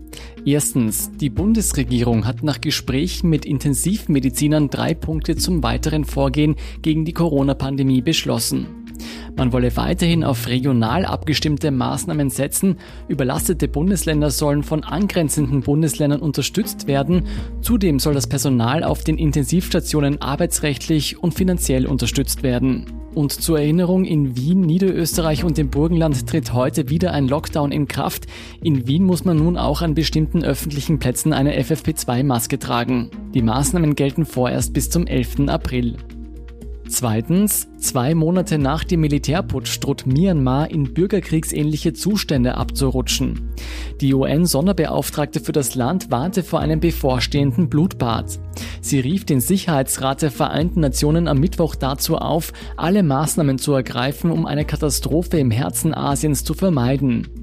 Erstens, 0.45 1.11
die 1.17 1.29
Bundesregierung 1.29 2.25
hat 2.25 2.43
nach 2.43 2.61
Gesprächen 2.61 3.29
mit 3.29 3.45
Intensivmedizinern 3.45 4.69
drei 4.69 4.93
Punkte 4.93 5.35
zum 5.35 5.63
weiteren 5.63 6.05
Vorgehen 6.05 6.55
gegen 6.81 7.05
die 7.05 7.13
Corona-Pandemie 7.13 8.01
beschlossen. 8.01 8.67
Man 9.37 9.53
wolle 9.53 9.75
weiterhin 9.77 10.23
auf 10.23 10.47
regional 10.47 11.05
abgestimmte 11.05 11.71
Maßnahmen 11.71 12.29
setzen, 12.29 12.77
überlastete 13.07 13.67
Bundesländer 13.67 14.29
sollen 14.29 14.63
von 14.63 14.83
angrenzenden 14.83 15.61
Bundesländern 15.61 16.21
unterstützt 16.21 16.87
werden, 16.87 17.27
zudem 17.61 17.99
soll 17.99 18.13
das 18.13 18.27
Personal 18.27 18.83
auf 18.83 19.03
den 19.03 19.17
Intensivstationen 19.17 20.21
arbeitsrechtlich 20.21 21.17
und 21.21 21.33
finanziell 21.33 21.87
unterstützt 21.87 22.43
werden. 22.43 23.00
Und 23.13 23.33
zur 23.33 23.59
Erinnerung, 23.59 24.05
in 24.05 24.37
Wien, 24.37 24.61
Niederösterreich 24.61 25.43
und 25.43 25.57
dem 25.57 25.69
Burgenland 25.69 26.27
tritt 26.27 26.53
heute 26.53 26.89
wieder 26.89 27.11
ein 27.11 27.27
Lockdown 27.27 27.71
in 27.71 27.87
Kraft. 27.87 28.25
In 28.61 28.87
Wien 28.87 29.03
muss 29.03 29.25
man 29.25 29.37
nun 29.37 29.57
auch 29.57 29.81
an 29.81 29.95
bestimmten 29.95 30.43
öffentlichen 30.43 30.99
Plätzen 30.99 31.33
eine 31.33 31.59
FFP2-Maske 31.59 32.57
tragen. 32.57 33.11
Die 33.33 33.41
Maßnahmen 33.41 33.95
gelten 33.95 34.25
vorerst 34.25 34.73
bis 34.73 34.89
zum 34.89 35.07
11. 35.07 35.49
April. 35.49 35.97
Zweitens, 36.91 37.69
zwei 37.77 38.13
Monate 38.13 38.57
nach 38.57 38.83
dem 38.83 38.99
Militärputsch 38.99 39.79
droht 39.79 40.05
Myanmar 40.05 40.69
in 40.71 40.93
bürgerkriegsähnliche 40.93 41.93
Zustände 41.93 42.55
abzurutschen. 42.55 43.53
Die 44.01 44.13
UN-Sonderbeauftragte 44.13 45.39
für 45.39 45.53
das 45.53 45.75
Land 45.75 46.11
warnte 46.11 46.43
vor 46.43 46.59
einem 46.59 46.81
bevorstehenden 46.81 47.69
Blutbad. 47.69 48.39
Sie 48.81 48.99
rief 48.99 49.23
den 49.23 49.39
Sicherheitsrat 49.39 50.21
der 50.21 50.31
Vereinten 50.31 50.81
Nationen 50.81 51.29
am 51.29 51.39
Mittwoch 51.39 51.75
dazu 51.75 52.17
auf, 52.17 52.51
alle 52.75 53.03
Maßnahmen 53.03 53.57
zu 53.57 53.71
ergreifen, 53.71 54.29
um 54.29 54.45
eine 54.45 54.65
Katastrophe 54.65 55.39
im 55.39 55.49
Herzen 55.49 55.93
Asiens 55.93 56.43
zu 56.43 56.53
vermeiden. 56.53 57.40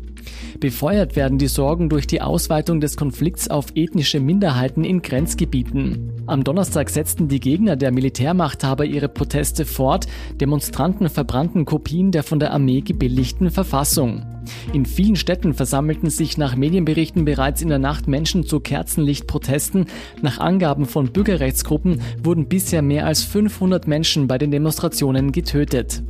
Befeuert 0.60 1.14
werden 1.14 1.38
die 1.38 1.46
Sorgen 1.46 1.88
durch 1.88 2.08
die 2.08 2.20
Ausweitung 2.20 2.80
des 2.80 2.96
Konflikts 2.96 3.48
auf 3.48 3.66
ethnische 3.76 4.18
Minderheiten 4.18 4.82
in 4.82 5.02
Grenzgebieten. 5.02 6.12
Am 6.26 6.42
Donnerstag 6.42 6.90
setzten 6.90 7.28
die 7.28 7.38
Gegner 7.38 7.76
der 7.76 7.92
Militärmachthaber 7.92 8.84
ihre 8.84 9.08
Proteste 9.08 9.64
fort. 9.64 10.08
Demonstranten 10.40 11.08
verbrannten 11.10 11.64
Kopien 11.64 12.10
der 12.10 12.24
von 12.24 12.40
der 12.40 12.52
Armee 12.52 12.80
gebilligten 12.80 13.52
Verfassung. 13.52 14.24
In 14.72 14.84
vielen 14.84 15.14
Städten 15.14 15.54
versammelten 15.54 16.10
sich 16.10 16.38
nach 16.38 16.56
Medienberichten 16.56 17.24
bereits 17.24 17.62
in 17.62 17.68
der 17.68 17.78
Nacht 17.78 18.08
Menschen 18.08 18.44
zu 18.44 18.58
Kerzenlichtprotesten. 18.58 19.86
Nach 20.22 20.38
Angaben 20.38 20.86
von 20.86 21.12
Bürgerrechtsgruppen 21.12 22.00
wurden 22.20 22.48
bisher 22.48 22.82
mehr 22.82 23.06
als 23.06 23.22
500 23.22 23.86
Menschen 23.86 24.26
bei 24.26 24.38
den 24.38 24.50
Demonstrationen 24.50 25.30
getötet. 25.30 26.02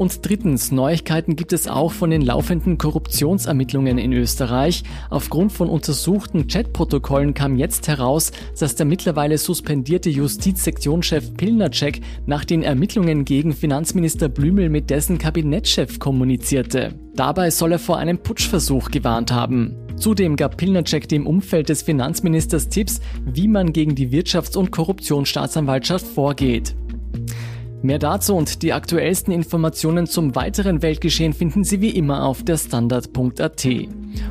Und 0.00 0.26
drittens, 0.26 0.72
Neuigkeiten 0.72 1.36
gibt 1.36 1.52
es 1.52 1.68
auch 1.68 1.92
von 1.92 2.08
den 2.08 2.22
laufenden 2.22 2.78
Korruptionsermittlungen 2.78 3.98
in 3.98 4.14
Österreich. 4.14 4.82
Aufgrund 5.10 5.52
von 5.52 5.68
untersuchten 5.68 6.46
Chatprotokollen 6.46 7.34
kam 7.34 7.58
jetzt 7.58 7.86
heraus, 7.86 8.32
dass 8.58 8.74
der 8.76 8.86
mittlerweile 8.86 9.36
suspendierte 9.36 10.08
Justizsektionschef 10.08 11.34
Pilnacek 11.34 12.00
nach 12.24 12.46
den 12.46 12.62
Ermittlungen 12.62 13.26
gegen 13.26 13.52
Finanzminister 13.52 14.30
Blümel 14.30 14.70
mit 14.70 14.88
dessen 14.88 15.18
Kabinettschef 15.18 15.98
kommunizierte. 15.98 16.94
Dabei 17.14 17.50
soll 17.50 17.72
er 17.72 17.78
vor 17.78 17.98
einem 17.98 18.16
Putschversuch 18.16 18.90
gewarnt 18.90 19.30
haben. 19.32 19.76
Zudem 19.96 20.36
gab 20.36 20.56
Pilnacek 20.56 21.10
dem 21.10 21.26
Umfeld 21.26 21.68
des 21.68 21.82
Finanzministers 21.82 22.70
Tipps, 22.70 23.02
wie 23.26 23.48
man 23.48 23.74
gegen 23.74 23.96
die 23.96 24.08
Wirtschafts- 24.08 24.56
und 24.56 24.70
Korruptionsstaatsanwaltschaft 24.70 26.06
vorgeht. 26.06 26.74
Mehr 27.82 27.98
dazu 27.98 28.34
und 28.34 28.62
die 28.62 28.74
aktuellsten 28.74 29.32
Informationen 29.32 30.06
zum 30.06 30.34
weiteren 30.34 30.82
Weltgeschehen 30.82 31.32
finden 31.32 31.64
Sie 31.64 31.80
wie 31.80 31.90
immer 31.90 32.24
auf 32.24 32.42
der 32.42 32.58
Standard.at. 32.58 33.68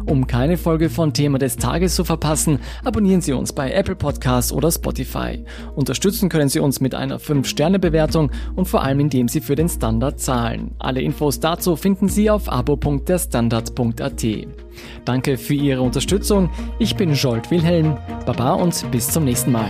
Um 0.05 0.27
keine 0.27 0.57
Folge 0.57 0.89
von 0.89 1.13
Thema 1.13 1.39
des 1.39 1.57
Tages 1.57 1.95
zu 1.95 2.03
verpassen, 2.03 2.59
abonnieren 2.83 3.21
Sie 3.21 3.33
uns 3.33 3.53
bei 3.53 3.71
Apple 3.71 3.95
Podcasts 3.95 4.51
oder 4.51 4.71
Spotify. 4.71 5.43
Unterstützen 5.75 6.29
können 6.29 6.49
Sie 6.49 6.59
uns 6.59 6.79
mit 6.79 6.93
einer 6.93 7.19
5-Sterne-Bewertung 7.19 8.31
und 8.55 8.67
vor 8.67 8.83
allem 8.83 8.99
indem 8.99 9.27
Sie 9.27 9.41
für 9.41 9.55
den 9.55 9.69
Standard 9.69 10.19
zahlen. 10.19 10.75
Alle 10.77 11.01
Infos 11.01 11.39
dazu 11.39 11.75
finden 11.75 12.07
Sie 12.07 12.29
auf 12.29 12.51
abo.derstandard.at. 12.51 14.25
Danke 15.05 15.37
für 15.37 15.55
Ihre 15.55 15.81
Unterstützung. 15.81 16.49
Ich 16.77 16.95
bin 16.95 17.13
Jolt 17.13 17.49
Wilhelm. 17.49 17.97
Baba 18.25 18.53
und 18.53 18.89
bis 18.91 19.09
zum 19.09 19.25
nächsten 19.25 19.51
Mal. 19.51 19.69